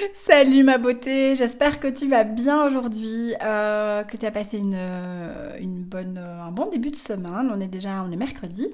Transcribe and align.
Salut 0.14 0.64
ma 0.64 0.78
beauté, 0.78 1.34
j'espère 1.34 1.80
que 1.80 1.88
tu 1.88 2.08
vas 2.08 2.24
bien 2.24 2.66
aujourd'hui, 2.66 3.34
euh, 3.42 4.02
que 4.04 4.16
tu 4.16 4.26
as 4.26 4.30
passé 4.30 4.58
une, 4.58 4.74
euh, 4.76 5.56
une 5.58 5.82
bonne, 5.82 6.18
euh, 6.18 6.42
un 6.42 6.52
bon 6.52 6.68
début 6.68 6.90
de 6.90 6.96
semaine. 6.96 7.50
On 7.52 7.60
est 7.60 7.68
déjà, 7.68 8.04
mercredi. 8.04 8.68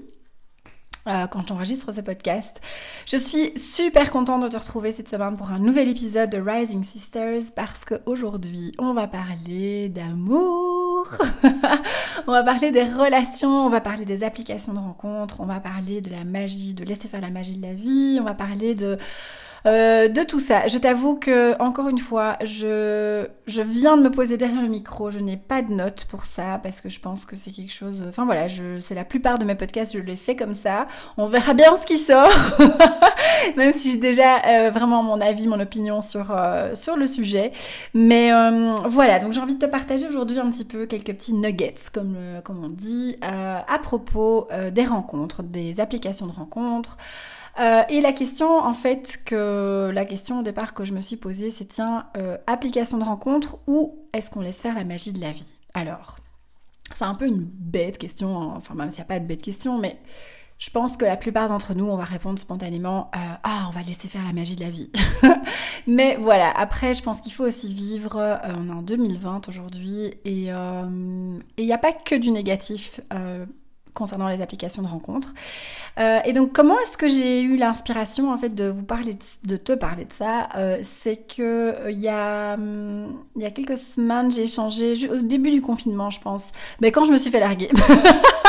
quand 1.30 1.46
j'enregistre 1.46 1.92
ce 1.92 2.00
podcast. 2.00 2.60
Je 3.06 3.16
suis 3.16 3.56
super 3.56 4.10
contente 4.10 4.42
de 4.42 4.48
te 4.48 4.56
retrouver 4.56 4.90
cette 4.90 5.08
semaine 5.08 5.36
pour 5.36 5.52
un 5.52 5.60
nouvel 5.60 5.88
épisode 5.88 6.30
de 6.30 6.38
Rising 6.38 6.82
Sisters 6.82 7.52
parce 7.54 7.84
qu'aujourd'hui 7.84 8.72
on 8.80 8.92
va 8.92 9.06
parler 9.06 9.88
d'amour, 9.88 11.06
on 12.26 12.32
va 12.32 12.42
parler 12.42 12.72
des 12.72 12.82
relations, 12.82 13.66
on 13.66 13.68
va 13.68 13.80
parler 13.80 14.04
des 14.04 14.24
applications 14.24 14.72
de 14.72 14.80
rencontres, 14.80 15.40
on 15.40 15.46
va 15.46 15.60
parler 15.60 16.00
de 16.00 16.10
la 16.10 16.24
magie, 16.24 16.74
de 16.74 16.82
laisser 16.82 17.06
faire 17.06 17.20
la 17.20 17.30
magie 17.30 17.56
de 17.56 17.62
la 17.62 17.72
vie, 17.72 18.18
on 18.20 18.24
va 18.24 18.34
parler 18.34 18.74
de 18.74 18.98
euh, 19.66 20.08
de 20.08 20.22
tout 20.22 20.40
ça, 20.40 20.66
je 20.68 20.78
t'avoue 20.78 21.16
que 21.16 21.60
encore 21.60 21.88
une 21.88 21.98
fois, 21.98 22.36
je, 22.42 23.26
je 23.46 23.62
viens 23.62 23.96
de 23.96 24.02
me 24.02 24.10
poser 24.10 24.36
derrière 24.36 24.62
le 24.62 24.68
micro. 24.68 25.10
Je 25.10 25.18
n'ai 25.18 25.36
pas 25.36 25.62
de 25.62 25.72
notes 25.72 26.06
pour 26.08 26.24
ça 26.24 26.60
parce 26.62 26.80
que 26.80 26.88
je 26.88 27.00
pense 27.00 27.24
que 27.24 27.36
c'est 27.36 27.50
quelque 27.50 27.72
chose. 27.72 28.02
Enfin 28.06 28.24
voilà, 28.24 28.48
je, 28.48 28.78
c'est 28.80 28.94
la 28.94 29.04
plupart 29.04 29.38
de 29.38 29.44
mes 29.44 29.54
podcasts, 29.54 29.94
je 29.94 29.98
les 29.98 30.16
fais 30.16 30.36
comme 30.36 30.54
ça. 30.54 30.86
On 31.16 31.26
verra 31.26 31.54
bien 31.54 31.76
ce 31.76 31.86
qui 31.86 31.96
sort, 31.96 32.28
même 33.56 33.72
si 33.72 33.92
j'ai 33.92 33.98
déjà 33.98 34.42
euh, 34.46 34.70
vraiment 34.70 35.02
mon 35.02 35.20
avis, 35.20 35.48
mon 35.48 35.60
opinion 35.60 36.00
sur 36.00 36.30
euh, 36.30 36.74
sur 36.74 36.96
le 36.96 37.06
sujet. 37.06 37.52
Mais 37.94 38.30
voilà, 38.86 39.18
donc 39.18 39.32
j'ai 39.32 39.40
envie 39.40 39.54
de 39.54 39.64
te 39.64 39.70
partager 39.70 40.08
aujourd'hui 40.08 40.38
un 40.38 40.50
petit 40.50 40.64
peu 40.64 40.86
quelques 40.86 41.14
petits 41.14 41.34
nuggets, 41.34 41.74
comme 41.92 42.16
comme 42.44 42.64
on 42.64 42.68
dit, 42.68 43.16
à 43.22 43.78
propos 43.82 44.48
des 44.72 44.84
rencontres, 44.84 45.42
des 45.42 45.80
applications 45.80 46.26
de 46.26 46.32
rencontres. 46.32 46.96
Euh, 47.58 47.82
et 47.88 48.00
la 48.00 48.12
question, 48.12 48.58
en 48.58 48.74
fait, 48.74 49.20
que 49.24 49.90
la 49.92 50.04
question 50.04 50.40
au 50.40 50.42
départ 50.42 50.74
que 50.74 50.84
je 50.84 50.92
me 50.92 51.00
suis 51.00 51.16
posée, 51.16 51.50
c'est 51.50 51.66
tiens, 51.66 52.06
euh, 52.16 52.36
application 52.46 52.98
de 52.98 53.04
rencontre 53.04 53.58
ou 53.66 53.98
est-ce 54.12 54.30
qu'on 54.30 54.40
laisse 54.40 54.60
faire 54.60 54.74
la 54.74 54.84
magie 54.84 55.12
de 55.12 55.20
la 55.20 55.32
vie? 55.32 55.46
Alors, 55.72 56.18
c'est 56.94 57.04
un 57.04 57.14
peu 57.14 57.26
une 57.26 57.44
bête 57.44 57.98
question, 57.98 58.38
hein. 58.38 58.54
enfin 58.56 58.74
même 58.74 58.90
s'il 58.90 58.98
n'y 58.98 59.04
a 59.04 59.08
pas 59.08 59.20
de 59.20 59.26
bête 59.26 59.42
question, 59.42 59.78
mais 59.78 59.98
je 60.58 60.70
pense 60.70 60.96
que 60.96 61.04
la 61.04 61.16
plupart 61.16 61.48
d'entre 61.48 61.74
nous, 61.74 61.86
on 61.86 61.96
va 61.96 62.04
répondre 62.04 62.38
spontanément 62.38 63.10
euh, 63.14 63.18
Ah, 63.42 63.66
on 63.68 63.70
va 63.70 63.82
laisser 63.82 64.08
faire 64.08 64.24
la 64.24 64.32
magie 64.32 64.56
de 64.56 64.62
la 64.62 64.70
vie. 64.70 64.90
Mais 65.86 66.16
voilà, 66.18 66.50
après, 66.50 66.94
je 66.94 67.02
pense 67.02 67.20
qu'il 67.20 67.32
faut 67.32 67.44
aussi 67.44 67.72
vivre. 67.72 68.40
on 68.44 68.68
est 68.68 68.72
en 68.72 68.82
2020 68.82 69.48
aujourd'hui 69.48 70.14
et 70.24 70.46
il 70.46 71.42
n'y 71.58 71.72
a 71.72 71.78
pas 71.78 71.92
que 71.92 72.14
du 72.14 72.30
négatif 72.30 73.00
concernant 73.96 74.28
les 74.28 74.40
applications 74.42 74.82
de 74.82 74.88
rencontres. 74.88 75.34
Euh, 75.98 76.20
et 76.24 76.32
donc 76.32 76.52
comment 76.52 76.78
est-ce 76.80 76.96
que 76.96 77.08
j'ai 77.08 77.42
eu 77.42 77.56
l'inspiration 77.56 78.32
en 78.32 78.36
fait 78.36 78.50
de 78.50 78.68
vous 78.68 78.84
parler 78.84 79.16
de, 79.44 79.56
te 79.56 79.72
parler 79.72 80.04
de 80.04 80.12
ça? 80.12 80.48
Euh, 80.56 80.78
C'est 80.82 81.16
que 81.16 81.42
euh, 81.42 81.90
il 81.90 81.98
y 81.98 82.08
a 82.08 82.56
il 82.56 83.42
y 83.42 83.46
a 83.46 83.50
quelques 83.50 83.78
semaines 83.78 84.30
j'ai 84.30 84.42
échangé 84.42 84.94
au 85.08 85.22
début 85.22 85.50
du 85.50 85.60
confinement 85.60 86.10
je 86.10 86.20
pense, 86.20 86.52
mais 86.80 86.92
quand 86.92 87.04
je 87.04 87.12
me 87.12 87.16
suis 87.16 87.30
fait 87.30 87.40
larguer. 87.40 87.68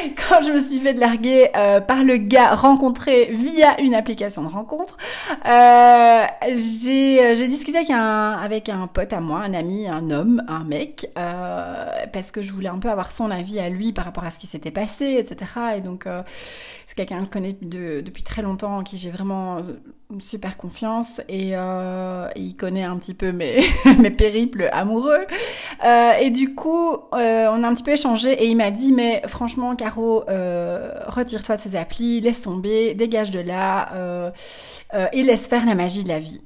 quand 0.28 0.42
je 0.42 0.52
me 0.52 0.60
suis 0.60 0.78
fait 0.78 0.92
larguer 0.92 1.48
euh, 1.56 1.80
par 1.80 2.04
le 2.04 2.16
gars 2.16 2.54
rencontré 2.54 3.26
via 3.32 3.80
une 3.80 3.94
application 3.94 4.42
de 4.42 4.48
rencontre, 4.48 4.96
euh, 5.46 6.24
j'ai, 6.52 7.34
j'ai 7.34 7.48
discuté 7.48 7.78
avec 7.78 8.68
un, 8.68 8.86
pote 8.86 9.12
à 9.12 9.20
moi, 9.20 9.40
un 9.40 9.54
ami, 9.54 9.88
un 9.88 10.10
homme, 10.10 10.42
un 10.48 10.64
mec, 10.64 11.06
euh, 11.18 11.84
parce 12.12 12.30
que 12.32 12.42
je 12.42 12.52
voulais 12.52 12.68
un 12.68 12.78
peu 12.78 12.90
avoir 12.90 13.10
son 13.10 13.30
avis 13.30 13.58
à 13.58 13.68
lui 13.68 13.92
par 13.92 14.04
rapport 14.04 14.24
à 14.24 14.30
ce 14.30 14.38
qui 14.38 14.46
s'était 14.46 14.70
passé, 14.70 15.16
etc. 15.18 15.50
Et 15.76 15.80
donc, 15.80 16.06
euh, 16.06 16.22
c'est 16.86 16.94
quelqu'un 16.96 17.18
que 17.20 17.24
je 17.24 17.30
connais 17.30 17.56
depuis 17.60 18.22
très 18.22 18.42
longtemps, 18.42 18.78
en 18.78 18.82
qui 18.82 18.98
j'ai 18.98 19.10
vraiment 19.10 19.60
une 20.10 20.20
super 20.20 20.56
confiance 20.56 21.20
et, 21.28 21.50
euh, 21.54 22.28
il 22.34 22.56
connaît 22.56 22.82
un 22.82 22.96
petit 22.96 23.14
peu 23.14 23.32
mes, 23.32 23.62
mes 23.98 24.10
périples 24.10 24.68
amoureux. 24.72 25.24
Euh, 25.84 26.12
et 26.20 26.30
du 26.30 26.54
coup, 26.54 26.92
euh, 27.14 27.48
on 27.52 27.62
a 27.62 27.68
un 27.68 27.74
petit 27.74 27.84
peu 27.84 27.92
échangé 27.92 28.32
et 28.32 28.46
il 28.46 28.56
m'a 28.56 28.70
dit, 28.70 28.92
mais 28.92 29.22
franchement, 29.26 29.74
Euh, 29.98 30.92
retire-toi 31.06 31.56
de 31.56 31.60
ces 31.60 31.76
applis, 31.76 32.20
laisse 32.20 32.42
tomber, 32.42 32.94
dégage 32.94 33.30
de 33.30 33.40
là 33.40 33.94
euh, 33.94 34.30
euh, 34.94 35.06
et 35.12 35.22
laisse 35.22 35.48
faire 35.48 35.66
la 35.66 35.74
magie 35.74 36.04
de 36.04 36.08
la 36.08 36.18
vie. 36.18 36.40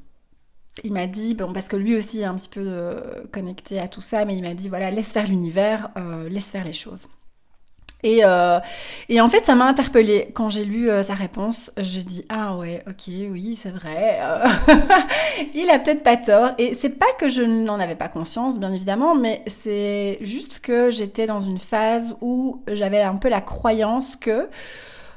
Il 0.82 0.93
m'a 0.93 1.06
dit, 1.06 1.34
bon, 1.34 1.53
parce 1.53 1.69
que 1.69 1.77
lui 1.77 1.97
aussi 1.97 2.21
est 2.21 2.25
un 2.25 2.34
petit 2.34 2.49
peu 2.49 2.97
connecté 3.31 3.78
à 3.78 3.87
tout 3.87 4.00
ça, 4.00 4.25
mais 4.25 4.37
il 4.37 4.43
m'a 4.43 4.54
dit, 4.54 4.69
voilà, 4.69 4.91
laisse 4.91 5.12
faire 5.12 5.28
l'univers, 5.28 5.91
laisse 6.28 6.50
faire 6.50 6.65
les 6.65 6.72
choses. 6.72 7.06
Et, 8.04 8.20
euh, 8.22 8.60
et 9.09 9.20
en 9.20 9.28
fait, 9.28 9.44
ça 9.47 9.54
m'a 9.54 9.65
interpellée. 9.65 10.28
Quand 10.34 10.50
j'ai 10.50 10.66
lu 10.66 10.91
euh, 10.91 11.03
sa 11.03 11.15
réponse, 11.15 11.72
j'ai 11.78 12.04
dit 12.04 12.25
ah 12.28 12.54
ouais, 12.54 12.84
ok, 12.87 13.04
oui, 13.09 13.56
c'est 13.56 13.70
vrai. 13.70 14.20
Euh, 14.20 14.47
il 15.54 15.69
a 15.70 15.78
peut-être 15.78 16.03
pas 16.03 16.19
tort. 16.19 16.50
Et 16.59 16.75
c'est 16.75 16.91
pas 16.91 17.10
que 17.19 17.28
je 17.28 17.42
n'en 17.42 17.81
avais 17.81 17.97
pas 17.97 18.09
conscience, 18.09 18.60
bien 18.60 18.72
évidemment, 18.72 19.15
mais 19.15 19.42
c'est 19.47 20.19
juste 20.20 20.60
que 20.60 20.91
j'étais 20.91 21.25
dans 21.25 21.41
une 21.41 21.59
phase 21.59 22.15
où 22.20 22.62
j'avais 22.69 23.00
un 23.00 23.16
peu 23.16 23.31
la 23.31 23.41
croyance 23.41 24.16
que 24.16 24.50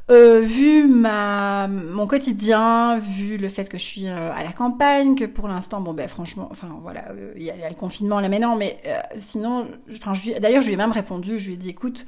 euh, 0.09 0.39
vu 0.39 0.87
ma 0.87 1.67
mon 1.67 2.07
quotidien, 2.07 2.97
vu 2.99 3.35
le 3.35 3.49
fait 3.49 3.67
que 3.67 3.77
je 3.77 3.83
suis 3.83 4.07
à 4.07 4.41
la 4.41 4.53
campagne, 4.53 5.15
que 5.15 5.25
pour 5.25 5.49
l'instant, 5.49 5.81
bon 5.81 5.93
ben 5.93 6.07
franchement, 6.07 6.47
enfin 6.51 6.69
voilà, 6.81 7.03
il 7.35 7.43
y, 7.43 7.51
a 7.51 7.67
le 7.67 7.75
confinement 7.75 8.21
là 8.21 8.29
maintenant, 8.29 8.55
mais 8.55 8.81
sinon, 9.17 9.67
enfin, 9.91 10.13
d'ailleurs, 10.39 10.61
je 10.61 10.67
lui 10.67 10.75
ai 10.75 10.77
même 10.77 10.93
répondu, 10.93 11.37
je 11.37 11.47
lui 11.47 11.55
ai 11.55 11.57
dit, 11.57 11.71
écoute, 11.71 12.05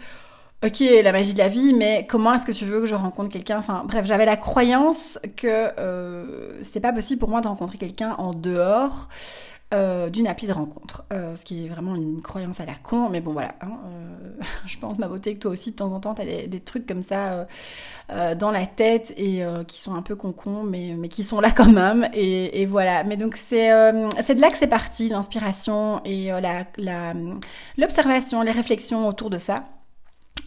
ok, 0.64 0.84
la 1.04 1.12
magie 1.12 1.34
de 1.34 1.38
la 1.38 1.48
vie, 1.48 1.74
mais 1.74 2.06
comment 2.08 2.34
est-ce 2.34 2.46
que 2.46 2.52
tu 2.52 2.66
veux 2.66 2.82
que 2.82 2.86
je 2.86 2.96
rencontre 2.96 3.30
quelqu'un? 3.30 3.60
Enfin, 3.60 3.84
bref, 3.88 4.06
j'avais 4.06 4.26
la 4.26 4.38
croyance 4.38 5.20
que 5.38 5.48
euh, 5.80 6.62
c'était 6.62 6.82
pas 6.82 6.94
possible 6.94 7.20
pour 7.20 7.30
moi 7.30 7.42
de 7.42 7.48
rencontrer 7.48 7.78
quelqu'un 7.78 8.16
en 8.18 8.34
dehors 8.34 9.08
euh, 9.74 10.10
d'une 10.10 10.28
appli 10.28 10.48
de 10.48 10.52
rencontre. 10.54 11.06
Euh, 11.14 11.36
ce 11.36 11.46
qui 11.46 11.66
est 11.66 11.70
vraiment 11.70 11.96
une 11.96 12.22
croyance 12.22 12.60
à 12.60 12.66
la 12.66 12.74
con, 12.76 13.08
mais 13.10 13.22
bon 13.22 13.34
voilà. 13.34 13.56
Hein, 13.62 13.78
euh, 13.86 14.44
je 14.66 14.78
pense, 14.80 14.98
ma 15.00 15.08
beauté, 15.08 15.36
que 15.36 15.40
toi 15.40 15.52
aussi, 15.52 15.72
de 15.72 15.76
temps 15.78 15.94
en 15.94 16.00
temps, 16.00 16.14
t'as 16.14 16.26
des, 16.26 16.48
des 16.48 16.60
trucs 16.60 16.86
comme 16.86 17.04
ça 17.04 17.48
euh, 18.12 18.36
dans 18.36 18.52
la 18.52 18.66
tête 18.66 19.14
et 19.18 19.44
qui 19.68 19.80
sont 19.80 19.94
un 19.96 20.02
peu 20.02 20.16
concons, 20.16 20.64
mais, 20.64 20.96
mais 20.98 21.08
qui 21.08 21.24
sont 21.24 21.40
là 21.40 21.52
quand 21.52 21.72
même. 21.72 22.10
Et, 22.14 22.62
et 22.62 22.66
voilà. 22.66 23.04
Mais 23.04 23.16
donc, 23.16 23.36
c'est 23.36 23.70
c'est 24.22 24.36
de 24.36 24.42
là 24.42 24.50
que 24.50 24.58
c'est 24.58 24.68
parti, 24.68 25.10
l'inspiration 25.10 26.02
et 26.04 26.30
la 26.32 26.66
l'observation, 27.78 28.42
les 28.42 28.52
réflexions 28.52 29.08
autour 29.08 29.30
de 29.30 29.38
ça. 29.38 29.64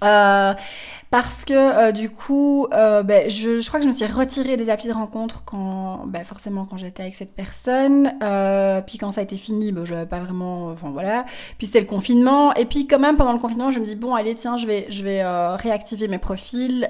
Euh, 0.02 0.54
parce 1.10 1.44
que 1.44 1.52
euh, 1.52 1.92
du 1.92 2.08
coup, 2.08 2.66
euh, 2.72 3.02
ben, 3.02 3.28
je, 3.28 3.60
je, 3.60 3.68
crois 3.68 3.80
que 3.80 3.84
je 3.84 3.90
me 3.90 3.94
suis 3.94 4.06
retirée 4.06 4.56
des 4.56 4.70
applis 4.70 4.88
de 4.88 4.94
rencontre 4.94 5.44
quand, 5.44 6.06
ben, 6.06 6.24
forcément 6.24 6.64
quand 6.64 6.78
j'étais 6.78 7.02
avec 7.02 7.14
cette 7.14 7.34
personne. 7.34 8.04
puis 8.86 8.98
quand 8.98 9.10
ça 9.10 9.20
a 9.20 9.24
été 9.24 9.36
fini, 9.36 9.72
ben, 9.72 9.84
j'avais 9.84 10.06
pas 10.06 10.20
vraiment, 10.20 10.68
enfin 10.68 10.90
voilà. 10.90 11.26
Puis 11.58 11.66
c'était 11.66 11.80
le 11.80 11.86
confinement. 11.86 12.54
Et 12.54 12.64
puis 12.64 12.86
quand 12.86 12.98
même 12.98 13.16
pendant 13.16 13.32
le 13.32 13.38
confinement, 13.38 13.70
je 13.70 13.78
me 13.78 13.84
dis 13.84 13.96
bon 13.96 14.14
allez 14.14 14.34
tiens, 14.34 14.56
je 14.56 14.66
vais, 14.66 14.86
je 14.88 15.04
vais 15.04 15.22
réactiver 15.56 16.08
mes 16.08 16.18
profils. 16.18 16.88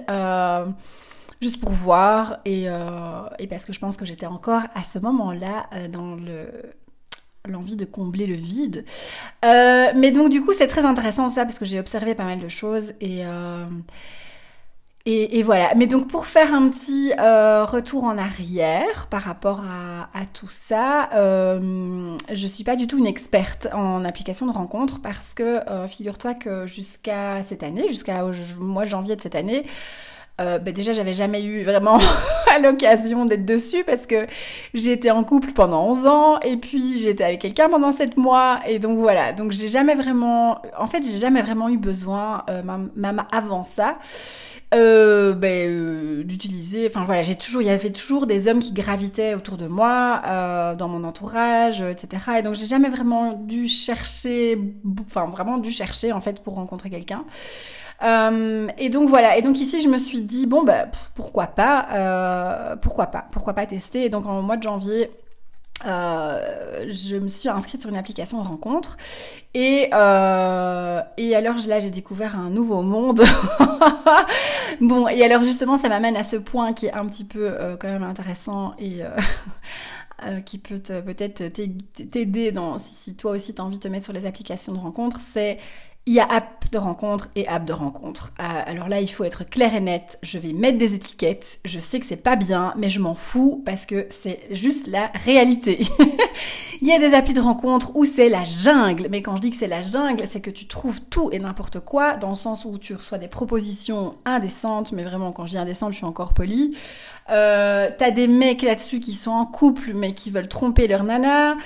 juste 1.40 1.60
pour 1.60 1.70
voir 1.70 2.38
et, 2.44 2.66
et 3.38 3.46
parce 3.48 3.64
que 3.64 3.72
je 3.72 3.80
pense 3.80 3.96
que 3.96 4.04
j'étais 4.04 4.26
encore 4.26 4.62
à 4.74 4.84
ce 4.84 5.00
moment-là 5.00 5.66
dans 5.90 6.14
le 6.14 6.46
l'envie 7.48 7.76
de 7.76 7.84
combler 7.84 8.26
le 8.26 8.34
vide. 8.34 8.84
Euh, 9.44 9.86
mais 9.96 10.10
donc 10.10 10.30
du 10.30 10.42
coup 10.42 10.52
c'est 10.52 10.68
très 10.68 10.84
intéressant 10.84 11.28
ça 11.28 11.44
parce 11.44 11.58
que 11.58 11.64
j'ai 11.64 11.80
observé 11.80 12.14
pas 12.14 12.24
mal 12.24 12.38
de 12.38 12.48
choses 12.48 12.92
et, 13.00 13.22
euh, 13.24 13.66
voilà. 15.42 15.74
Mais 15.74 15.86
donc 15.86 16.06
pour 16.08 16.26
faire 16.26 16.54
un 16.54 16.68
petit 16.68 17.12
euh, 17.18 17.64
retour 17.64 18.04
en 18.04 18.16
arrière 18.16 19.08
par 19.10 19.22
rapport 19.22 19.62
à, 19.62 20.24
tout 20.32 20.48
ça, 20.48 21.08
je 21.12 22.46
suis 22.46 22.64
pas 22.64 22.76
du 22.76 22.86
tout 22.86 22.98
une 22.98 23.06
experte 23.06 23.66
en 23.72 24.04
application 24.04 24.46
de 24.46 24.52
rencontres 24.52 25.00
parce 25.00 25.34
que 25.34 25.60
figure-toi 25.88 26.34
que 26.34 26.66
jusqu'à 26.66 27.42
cette 27.42 27.64
année, 27.64 27.88
jusqu'à 27.88 28.22
mois 28.60 28.84
janvier 28.84 29.16
de 29.16 29.20
cette 29.20 29.34
année, 29.34 29.64
euh, 30.40 30.58
ben 30.58 30.72
déjà, 30.72 30.92
j'avais 30.92 31.14
jamais 31.14 31.42
eu 31.42 31.62
vraiment 31.62 31.98
l'occasion 32.62 33.24
d'être 33.24 33.44
dessus 33.44 33.84
parce 33.84 34.06
que 34.06 34.26
j'étais 34.74 35.10
en 35.10 35.24
couple 35.24 35.52
pendant 35.52 35.88
11 35.90 36.06
ans 36.06 36.40
et 36.40 36.56
puis 36.56 36.98
j'étais 36.98 37.24
avec 37.24 37.40
quelqu'un 37.40 37.68
pendant 37.68 37.92
7 37.92 38.16
mois 38.16 38.60
et 38.66 38.78
donc 38.78 38.98
voilà. 38.98 39.32
Donc 39.32 39.52
j'ai 39.52 39.68
jamais 39.68 39.94
vraiment, 39.94 40.60
en 40.78 40.86
fait, 40.86 41.04
j'ai 41.04 41.18
jamais 41.18 41.42
vraiment 41.42 41.68
eu 41.68 41.78
besoin, 41.78 42.44
euh, 42.50 42.62
même 42.96 43.24
avant 43.30 43.64
ça. 43.64 43.98
Euh, 44.74 45.34
euh, 45.44 46.24
d'utiliser. 46.24 46.86
Enfin 46.86 47.04
voilà, 47.04 47.20
j'ai 47.20 47.36
toujours, 47.36 47.60
il 47.60 47.66
y 47.66 47.70
avait 47.70 47.90
toujours 47.90 48.26
des 48.26 48.48
hommes 48.48 48.60
qui 48.60 48.72
gravitaient 48.72 49.34
autour 49.34 49.58
de 49.58 49.66
moi, 49.66 50.22
dans 50.78 50.88
mon 50.88 51.04
entourage, 51.04 51.82
etc. 51.82 52.38
Et 52.38 52.42
donc 52.42 52.54
j'ai 52.54 52.66
jamais 52.66 52.88
vraiment 52.88 53.32
dû 53.34 53.68
chercher, 53.68 54.58
enfin 55.06 55.26
vraiment 55.26 55.58
dû 55.58 55.70
chercher 55.70 56.12
en 56.12 56.22
fait 56.22 56.42
pour 56.42 56.54
rencontrer 56.54 56.88
quelqu'un. 56.88 57.24
Euh, 58.02 58.68
et 58.78 58.88
donc 58.88 59.08
voilà. 59.08 59.36
Et 59.36 59.42
donc 59.42 59.58
ici, 59.60 59.80
je 59.80 59.88
me 59.88 59.98
suis 59.98 60.22
dit 60.22 60.46
bon 60.46 60.62
bah 60.62 60.86
pourquoi 61.14 61.46
pas, 61.46 61.88
euh, 61.92 62.76
pourquoi 62.76 63.06
pas, 63.06 63.26
pourquoi 63.32 63.54
pas 63.54 63.66
tester. 63.66 64.04
Et 64.04 64.08
donc 64.08 64.26
en 64.26 64.42
mois 64.42 64.56
de 64.56 64.62
janvier. 64.62 65.10
Euh, 65.84 66.84
je 66.88 67.16
me 67.16 67.26
suis 67.26 67.48
inscrite 67.48 67.80
sur 67.80 67.90
une 67.90 67.96
application 67.96 68.40
de 68.40 68.46
rencontre 68.46 68.96
et, 69.52 69.88
euh, 69.92 71.00
et 71.16 71.34
alors 71.34 71.56
là 71.66 71.80
j'ai 71.80 71.90
découvert 71.90 72.38
un 72.38 72.50
nouveau 72.50 72.82
monde. 72.82 73.22
bon 74.80 75.08
et 75.08 75.24
alors 75.24 75.42
justement 75.42 75.76
ça 75.76 75.88
m'amène 75.88 76.16
à 76.16 76.22
ce 76.22 76.36
point 76.36 76.72
qui 76.72 76.86
est 76.86 76.92
un 76.92 77.04
petit 77.06 77.24
peu 77.24 77.56
quand 77.80 77.88
même 77.88 78.04
intéressant 78.04 78.74
et 78.78 79.00
qui 80.46 80.58
peut 80.58 80.78
peut-être 80.78 81.48
t'aider 81.48 82.52
dans 82.52 82.78
si, 82.78 82.94
si 82.94 83.16
toi 83.16 83.32
aussi 83.32 83.52
tu 83.52 83.60
as 83.60 83.64
envie 83.64 83.78
de 83.78 83.82
te 83.82 83.88
mettre 83.88 84.04
sur 84.04 84.12
les 84.12 84.26
applications 84.26 84.72
de 84.72 84.78
rencontre, 84.78 85.20
c'est 85.20 85.58
il 86.06 86.14
y 86.14 86.20
a 86.20 86.26
app 86.26 86.64
de 86.72 86.78
rencontre 86.78 87.28
et 87.36 87.46
app 87.46 87.64
de 87.64 87.72
rencontre. 87.72 88.30
Euh, 88.40 88.62
alors 88.66 88.88
là, 88.88 89.00
il 89.00 89.06
faut 89.06 89.24
être 89.24 89.44
clair 89.44 89.74
et 89.74 89.80
net. 89.80 90.18
Je 90.22 90.38
vais 90.38 90.52
mettre 90.52 90.78
des 90.78 90.94
étiquettes. 90.94 91.60
Je 91.64 91.78
sais 91.78 92.00
que 92.00 92.06
c'est 92.06 92.16
pas 92.16 92.34
bien, 92.34 92.74
mais 92.76 92.88
je 92.88 92.98
m'en 92.98 93.14
fous 93.14 93.62
parce 93.64 93.86
que 93.86 94.06
c'est 94.10 94.40
juste 94.50 94.86
la 94.88 95.12
réalité. 95.24 95.86
il 96.80 96.88
y 96.88 96.92
a 96.92 96.98
des 96.98 97.14
applis 97.14 97.34
de 97.34 97.40
rencontre 97.40 97.94
où 97.94 98.04
c'est 98.04 98.28
la 98.28 98.44
jungle. 98.44 99.06
Mais 99.10 99.22
quand 99.22 99.36
je 99.36 99.42
dis 99.42 99.50
que 99.50 99.56
c'est 99.56 99.68
la 99.68 99.82
jungle, 99.82 100.26
c'est 100.26 100.40
que 100.40 100.50
tu 100.50 100.66
trouves 100.66 101.02
tout 101.02 101.28
et 101.30 101.38
n'importe 101.38 101.78
quoi, 101.80 102.16
dans 102.16 102.30
le 102.30 102.34
sens 102.34 102.64
où 102.64 102.78
tu 102.78 102.94
reçois 102.94 103.18
des 103.18 103.28
propositions 103.28 104.16
indécentes. 104.24 104.92
Mais 104.92 105.04
vraiment, 105.04 105.30
quand 105.30 105.46
je 105.46 105.52
dis 105.52 105.58
indécentes, 105.58 105.92
je 105.92 105.98
suis 105.98 106.06
encore 106.06 106.34
polie. 106.34 106.74
Euh, 107.30 107.88
t'as 107.96 108.10
des 108.10 108.26
mecs 108.26 108.62
là-dessus 108.62 108.98
qui 108.98 109.14
sont 109.14 109.30
en 109.30 109.46
couple 109.46 109.92
mais 109.94 110.12
qui 110.12 110.30
veulent 110.30 110.48
tromper 110.48 110.86
leur 110.88 111.04
nana. 111.04 111.56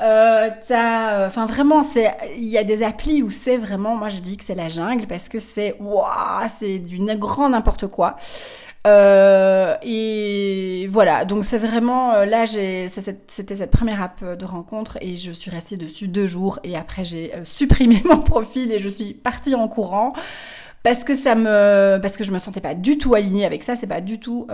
Euh, 0.00 0.50
t'as, 0.66 1.20
euh, 1.20 1.26
enfin 1.28 1.46
vraiment, 1.46 1.82
c'est, 1.82 2.12
il 2.36 2.48
y 2.48 2.58
a 2.58 2.64
des 2.64 2.82
applis 2.82 3.22
où 3.22 3.30
c'est 3.30 3.56
vraiment, 3.56 3.94
moi 3.94 4.08
je 4.08 4.18
dis 4.18 4.36
que 4.36 4.44
c'est 4.44 4.56
la 4.56 4.68
jungle 4.68 5.06
parce 5.06 5.28
que 5.28 5.38
c'est, 5.38 5.76
waouh, 5.80 6.48
c'est 6.48 6.78
du 6.78 6.98
grand 7.16 7.48
n'importe 7.48 7.86
quoi. 7.86 8.16
Euh, 8.86 9.76
et 9.82 10.86
voilà, 10.90 11.24
donc 11.24 11.46
c'est 11.46 11.58
vraiment 11.58 12.12
euh, 12.14 12.26
là, 12.26 12.44
j'ai, 12.44 12.88
c'était 12.88 13.56
cette 13.56 13.70
première 13.70 14.02
app 14.02 14.22
de 14.22 14.44
rencontre 14.44 14.98
et 15.00 15.16
je 15.16 15.32
suis 15.32 15.50
restée 15.50 15.78
dessus 15.78 16.06
deux 16.06 16.26
jours 16.26 16.58
et 16.64 16.76
après 16.76 17.02
j'ai 17.02 17.32
supprimé 17.44 18.02
mon 18.04 18.18
profil 18.18 18.72
et 18.72 18.78
je 18.78 18.88
suis 18.90 19.14
partie 19.14 19.54
en 19.54 19.68
courant 19.68 20.12
parce 20.82 21.02
que 21.02 21.14
ça 21.14 21.34
me, 21.34 21.98
parce 22.02 22.18
que 22.18 22.24
je 22.24 22.32
me 22.32 22.38
sentais 22.38 22.60
pas 22.60 22.74
du 22.74 22.98
tout 22.98 23.14
alignée 23.14 23.46
avec 23.46 23.62
ça, 23.62 23.74
c'est 23.74 23.86
pas 23.86 24.02
du 24.02 24.20
tout 24.20 24.46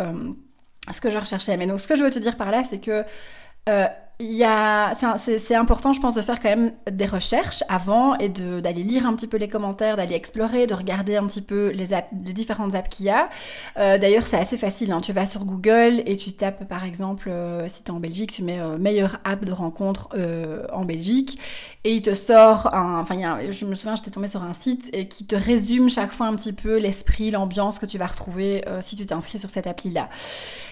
ce 0.92 1.00
que 1.00 1.10
je 1.10 1.18
recherchais. 1.18 1.56
Mais 1.56 1.66
donc 1.66 1.80
ce 1.80 1.88
que 1.88 1.94
je 1.94 2.04
veux 2.04 2.10
te 2.10 2.18
dire 2.18 2.36
par 2.36 2.50
là, 2.50 2.64
c'est 2.64 2.80
que 2.80 3.04
euh, 3.68 3.86
il 4.20 4.32
y 4.32 4.44
a, 4.44 4.92
c'est 5.16 5.54
important, 5.54 5.94
je 5.94 6.00
pense, 6.00 6.12
de 6.12 6.20
faire 6.20 6.38
quand 6.40 6.50
même 6.50 6.72
des 6.90 7.06
recherches 7.06 7.64
avant 7.70 8.18
et 8.18 8.28
d'aller 8.28 8.82
lire 8.82 9.06
un 9.06 9.14
petit 9.14 9.26
peu 9.26 9.38
les 9.38 9.48
commentaires, 9.48 9.96
d'aller 9.96 10.14
explorer, 10.14 10.66
de 10.66 10.74
regarder 10.74 11.16
un 11.16 11.26
petit 11.26 11.40
peu 11.40 11.70
les, 11.70 11.94
apps, 11.94 12.08
les 12.22 12.34
différentes 12.34 12.74
apps 12.74 12.94
qu'il 12.94 13.06
y 13.06 13.08
a. 13.08 13.30
Euh, 13.78 13.96
D'ailleurs, 13.96 14.26
c'est 14.26 14.36
assez 14.36 14.58
facile. 14.58 14.92
Hein. 14.92 15.00
Tu 15.00 15.14
vas 15.14 15.24
sur 15.24 15.46
Google 15.46 16.02
et 16.04 16.18
tu 16.18 16.34
tapes, 16.34 16.68
par 16.68 16.84
exemple, 16.84 17.30
euh, 17.30 17.66
si 17.68 17.82
tu 17.82 17.90
es 17.90 17.94
en 17.94 17.98
Belgique, 17.98 18.30
tu 18.32 18.42
mets 18.42 18.60
euh, 18.60 18.76
meilleure 18.76 19.20
app 19.24 19.46
de 19.46 19.52
rencontre 19.52 20.10
en 20.72 20.84
Belgique 20.84 21.38
et 21.84 21.94
il 21.94 22.02
te 22.02 22.12
sort 22.12 22.74
un. 22.74 23.00
Enfin, 23.00 23.16
je 23.50 23.64
me 23.64 23.74
souviens, 23.74 23.96
j'étais 23.96 24.10
tombée 24.10 24.28
sur 24.28 24.42
un 24.42 24.52
site 24.52 24.90
et 24.92 25.08
qui 25.08 25.24
te 25.24 25.34
résume 25.34 25.88
chaque 25.88 26.12
fois 26.12 26.26
un 26.26 26.34
petit 26.34 26.52
peu 26.52 26.76
l'esprit, 26.76 27.30
l'ambiance 27.30 27.78
que 27.78 27.86
tu 27.86 27.96
vas 27.96 28.06
retrouver 28.06 28.62
si 28.80 28.96
tu 28.96 29.06
t'inscris 29.06 29.38
sur 29.38 29.48
cette 29.48 29.66
appli-là. 29.66 30.08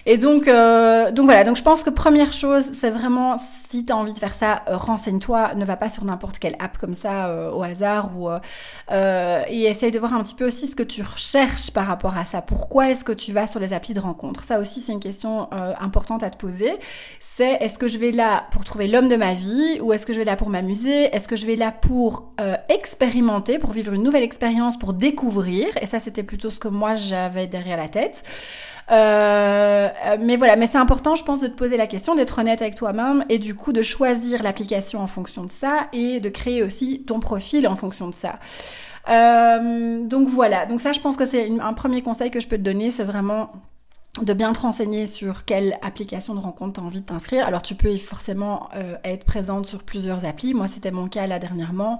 Et 0.05 0.17
donc, 0.17 0.45
donc 0.45 1.25
voilà. 1.25 1.43
Donc, 1.43 1.57
je 1.57 1.63
pense 1.63 1.81
que 1.81 1.89
première 1.89 2.31
chose, 2.33 2.69
c'est 2.73 2.91
vraiment 2.91 3.38
si 3.39 3.85
tu 3.85 3.93
as 3.93 3.95
envie 3.95 4.13
de 4.13 4.19
faire 4.19 4.33
ça, 4.33 4.63
euh, 4.67 4.77
renseigne-toi, 4.77 5.55
ne 5.55 5.65
va 5.65 5.75
pas 5.75 5.89
sur 5.89 6.03
n'importe 6.05 6.39
quelle 6.39 6.55
app 6.59 6.77
comme 6.77 6.93
ça 6.93 7.27
euh, 7.27 7.51
au 7.51 7.63
hasard 7.63 8.17
ou 8.17 8.29
euh, 8.29 9.43
et 9.47 9.63
essaye 9.63 9.91
de 9.91 9.99
voir 9.99 10.13
un 10.13 10.21
petit 10.21 10.35
peu 10.35 10.47
aussi 10.47 10.67
ce 10.67 10.75
que 10.75 10.83
tu 10.83 11.01
recherches 11.01 11.71
par 11.71 11.87
rapport 11.87 12.17
à 12.17 12.25
ça. 12.25 12.41
Pourquoi 12.41 12.89
est-ce 12.89 13.03
que 13.03 13.11
tu 13.11 13.31
vas 13.31 13.47
sur 13.47 13.59
les 13.59 13.73
applis 13.73 13.93
de 13.93 13.99
rencontre? 13.99 14.43
Ça 14.43 14.59
aussi 14.59 14.81
c'est 14.81 14.91
une 14.91 14.99
question 14.99 15.49
importante 15.51 16.23
à 16.23 16.29
te 16.29 16.37
poser. 16.37 16.73
C'est 17.19 17.53
est-ce 17.61 17.79
que 17.79 17.87
je 17.87 17.97
vais 17.97 18.11
là 18.11 18.47
pour 18.51 18.65
trouver 18.65 18.87
l'homme 18.87 19.07
de 19.07 19.15
ma 19.15 19.33
vie 19.33 19.79
ou 19.81 19.93
est-ce 19.93 20.05
que 20.05 20.13
je 20.13 20.19
vais 20.19 20.25
là 20.25 20.35
pour 20.35 20.49
m'amuser? 20.49 21.15
Est-ce 21.15 21.27
que 21.27 21.35
je 21.35 21.45
vais 21.45 21.55
là 21.55 21.71
pour 21.71 22.33
expérimenter, 22.69 23.59
pour 23.59 23.71
vivre 23.71 23.93
une 23.93 24.03
nouvelle 24.03 24.23
expérience, 24.23 24.77
pour 24.77 24.93
découvrir? 24.93 25.67
Et 25.81 25.85
ça 25.85 25.99
c'était 25.99 26.23
plutôt 26.23 26.49
ce 26.49 26.59
que 26.59 26.67
moi 26.67 26.95
j'avais 26.95 27.47
derrière 27.47 27.77
la 27.77 27.89
tête. 27.89 28.23
Euh, 28.91 29.89
mais 30.21 30.35
voilà, 30.35 30.55
mais 30.55 30.67
c'est 30.67 30.77
important, 30.77 31.15
je 31.15 31.23
pense, 31.23 31.41
de 31.41 31.47
te 31.47 31.55
poser 31.55 31.77
la 31.77 31.87
question, 31.87 32.15
d'être 32.15 32.39
honnête 32.39 32.61
avec 32.61 32.75
toi-même 32.75 33.23
et 33.29 33.39
du 33.39 33.55
coup 33.55 33.71
de 33.71 33.81
choisir 33.81 34.41
l'application 34.41 35.01
en 35.01 35.07
fonction 35.07 35.43
de 35.43 35.49
ça 35.49 35.87
et 35.93 36.19
de 36.19 36.29
créer 36.29 36.63
aussi 36.63 37.03
ton 37.03 37.19
profil 37.19 37.67
en 37.67 37.75
fonction 37.75 38.07
de 38.07 38.13
ça. 38.13 38.39
Euh, 39.09 40.03
donc 40.03 40.27
voilà, 40.27 40.65
donc 40.65 40.81
ça 40.81 40.91
je 40.91 40.99
pense 40.99 41.17
que 41.17 41.25
c'est 41.25 41.49
un 41.59 41.73
premier 41.73 42.01
conseil 42.01 42.31
que 42.31 42.39
je 42.39 42.47
peux 42.47 42.57
te 42.57 42.61
donner, 42.61 42.91
c'est 42.91 43.03
vraiment 43.03 43.51
de 44.21 44.33
bien 44.33 44.51
te 44.53 44.59
renseigner 44.59 45.05
sur 45.05 45.45
quelle 45.45 45.77
application 45.81 46.33
de 46.33 46.39
rencontre 46.39 46.73
tu 46.73 46.79
as 46.81 46.83
envie 46.83 47.01
de 47.01 47.05
t'inscrire. 47.05 47.45
Alors 47.45 47.61
tu 47.61 47.75
peux 47.75 47.95
forcément 47.97 48.69
euh, 48.75 48.95
être 49.03 49.23
présente 49.23 49.65
sur 49.65 49.83
plusieurs 49.83 50.25
applis. 50.25 50.53
Moi 50.53 50.67
c'était 50.67 50.91
mon 50.91 51.07
cas 51.07 51.27
là 51.27 51.39
dernièrement. 51.39 51.99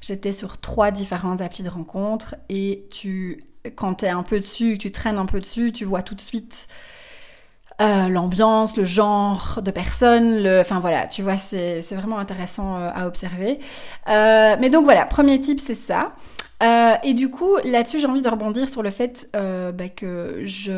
J'étais 0.00 0.32
sur 0.32 0.58
trois 0.58 0.90
différentes 0.90 1.40
applis 1.40 1.64
de 1.64 1.68
rencontre 1.68 2.36
et 2.48 2.86
tu 2.90 3.44
quand 3.68 3.94
tu 3.96 4.04
es 4.06 4.10
un 4.10 4.22
peu 4.22 4.38
dessus, 4.40 4.78
tu 4.78 4.92
traînes 4.92 5.18
un 5.18 5.26
peu 5.26 5.40
dessus, 5.40 5.72
tu 5.72 5.84
vois 5.84 6.02
tout 6.02 6.14
de 6.14 6.20
suite 6.20 6.68
euh, 7.80 8.08
l'ambiance, 8.08 8.76
le 8.76 8.84
genre 8.84 9.60
de 9.62 9.70
personne, 9.70 10.44
enfin 10.60 10.80
voilà, 10.80 11.06
tu 11.06 11.22
vois, 11.22 11.36
c'est 11.36 11.80
vraiment 11.92 12.18
intéressant 12.18 12.76
euh, 12.76 12.90
à 12.92 13.06
observer. 13.06 13.60
Euh, 14.08 14.56
mais 14.58 14.68
donc 14.68 14.82
voilà, 14.82 15.04
premier 15.04 15.38
type, 15.40 15.60
c'est 15.60 15.74
ça. 15.74 16.12
et 17.04 17.14
du 17.14 17.30
coup, 17.30 17.56
là-dessus, 17.62 18.00
j'ai 18.00 18.08
envie 18.08 18.20
de 18.20 18.28
rebondir 18.28 18.68
sur 18.68 18.82
le 18.82 18.90
fait 18.90 19.30
bah, 19.32 19.88
que 19.94 20.40
je, 20.42 20.72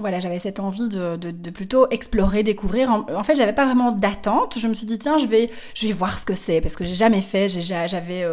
voilà, 0.00 0.18
j'avais 0.18 0.40
cette 0.40 0.58
envie 0.58 0.88
de, 0.88 1.50
plutôt 1.50 1.88
explorer, 1.90 2.42
découvrir. 2.42 2.90
En, 2.90 3.06
en 3.14 3.22
fait, 3.22 3.36
j'avais 3.36 3.52
pas 3.52 3.66
vraiment 3.66 3.92
d'attente. 3.92 4.58
Je 4.58 4.66
me 4.66 4.74
suis 4.74 4.86
dit 4.86 4.98
tiens, 4.98 5.16
je 5.16 5.26
vais, 5.26 5.48
je 5.74 5.86
vais 5.86 5.92
voir 5.92 6.18
ce 6.18 6.24
que 6.24 6.34
c'est 6.34 6.60
parce 6.60 6.74
que 6.74 6.84
j'ai 6.84 6.96
jamais 6.96 7.22
fait. 7.22 7.46
J'avais 7.48 8.26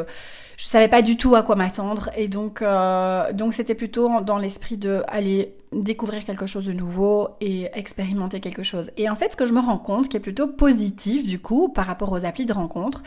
je 0.57 0.65
savais 0.65 0.87
pas 0.87 1.01
du 1.01 1.17
tout 1.17 1.35
à 1.35 1.43
quoi 1.43 1.55
m'attendre 1.55 2.09
et 2.15 2.27
donc 2.27 2.61
euh, 2.61 3.31
donc 3.33 3.53
c'était 3.53 3.75
plutôt 3.75 4.21
dans 4.21 4.37
l'esprit 4.37 4.77
de 4.77 5.03
aller 5.07 5.55
découvrir 5.71 6.23
quelque 6.23 6.45
chose 6.45 6.65
de 6.65 6.73
nouveau 6.73 7.29
et 7.41 7.69
expérimenter 7.73 8.39
quelque 8.39 8.63
chose. 8.63 8.91
Et 8.97 9.09
en 9.09 9.15
fait, 9.15 9.33
ce 9.33 9.35
que 9.35 9.45
je 9.45 9.53
me 9.53 9.59
rends 9.59 9.77
compte, 9.77 10.07
qui 10.07 10.17
est 10.17 10.21
plutôt 10.21 10.47
positif 10.47 11.27
du 11.27 11.39
coup 11.39 11.69
par 11.69 11.85
rapport 11.85 12.11
aux 12.11 12.25
applis 12.25 12.45
de 12.45 12.53
rencontre, 12.53 13.03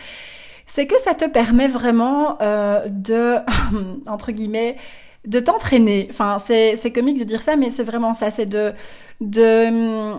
c'est 0.66 0.86
que 0.86 0.98
ça 1.00 1.14
te 1.14 1.24
permet 1.24 1.68
vraiment 1.68 2.36
euh, 2.42 2.86
de 2.88 3.36
entre 4.06 4.32
guillemets 4.32 4.76
de 5.26 5.40
t'entraîner. 5.40 6.06
Enfin, 6.10 6.38
c'est 6.38 6.92
comique 6.92 7.18
de 7.18 7.24
dire 7.24 7.42
ça, 7.42 7.56
mais 7.56 7.70
c'est 7.70 7.82
vraiment 7.82 8.12
ça. 8.12 8.30
C'est 8.30 8.46
de 8.46 8.72
de 9.20 10.14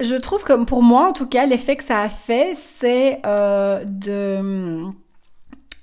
je 0.00 0.16
trouve 0.16 0.44
comme 0.44 0.64
pour 0.64 0.82
moi 0.82 1.08
en 1.08 1.12
tout 1.12 1.26
cas 1.26 1.44
l'effet 1.46 1.76
que 1.76 1.84
ça 1.84 2.00
a 2.00 2.08
fait, 2.08 2.52
c'est 2.54 3.20
euh, 3.26 3.84
de 3.84 4.90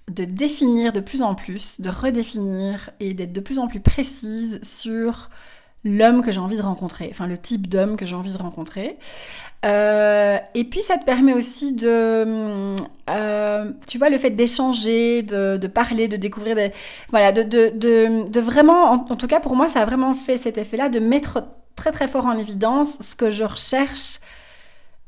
de 0.09 0.25
définir 0.25 0.93
de 0.93 0.99
plus 0.99 1.21
en 1.21 1.35
plus, 1.35 1.81
de 1.81 1.89
redéfinir 1.89 2.91
et 2.99 3.13
d'être 3.13 3.33
de 3.33 3.41
plus 3.41 3.59
en 3.59 3.67
plus 3.67 3.79
précise 3.79 4.59
sur 4.63 5.29
l'homme 5.83 6.21
que 6.21 6.31
j'ai 6.31 6.39
envie 6.39 6.57
de 6.57 6.61
rencontrer, 6.61 7.07
enfin 7.11 7.27
le 7.27 7.37
type 7.37 7.67
d'homme 7.67 7.97
que 7.97 8.05
j'ai 8.05 8.15
envie 8.15 8.33
de 8.33 8.37
rencontrer. 8.37 8.97
Euh, 9.65 10.37
et 10.53 10.63
puis 10.63 10.81
ça 10.81 10.97
te 10.97 11.03
permet 11.03 11.33
aussi 11.33 11.73
de, 11.73 12.75
euh, 13.09 13.71
tu 13.87 13.97
vois, 13.97 14.09
le 14.09 14.17
fait 14.17 14.29
d'échanger, 14.29 15.23
de, 15.23 15.67
parler, 15.67 16.07
de 16.07 16.15
découvrir 16.15 16.55
des, 16.55 16.71
voilà, 17.09 17.31
de, 17.31 18.39
vraiment, 18.39 18.91
en, 18.91 19.15
tout 19.15 19.27
cas 19.27 19.39
pour 19.39 19.55
moi, 19.55 19.67
ça 19.67 19.81
a 19.81 19.85
vraiment 19.85 20.13
fait 20.13 20.37
cet 20.37 20.57
effet-là 20.57 20.89
de 20.89 20.99
mettre 20.99 21.43
très 21.75 21.91
très 21.91 22.07
fort 22.07 22.25
en 22.25 22.37
évidence 22.37 22.97
ce 23.01 23.15
que 23.15 23.29
je 23.29 23.43
recherche 23.43 24.19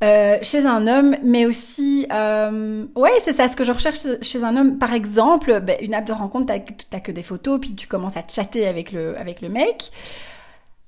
euh, 0.01 0.37
chez 0.41 0.65
un 0.65 0.87
homme, 0.87 1.17
mais 1.23 1.45
aussi, 1.45 2.07
euh, 2.11 2.85
ouais, 2.95 3.11
c'est 3.19 3.33
ça, 3.33 3.49
ce 3.49 3.55
que 3.57 3.65
je 3.65 3.73
recherche 3.73 3.99
chez 4.21 4.43
un 4.43 4.55
homme. 4.55 4.77
Par 4.77 4.93
exemple, 4.93 5.59
ben, 5.59 5.75
une 5.81 5.93
app 5.93 6.05
de 6.05 6.13
rencontre, 6.13 6.53
t'as, 6.89 6.99
que 6.99 7.11
des 7.11 7.23
photos, 7.23 7.59
puis 7.59 7.75
tu 7.75 7.87
commences 7.87 8.15
à 8.15 8.23
chatter 8.25 8.65
avec 8.65 8.93
le, 8.93 9.17
avec 9.19 9.41
le 9.41 9.49
mec. 9.49 9.91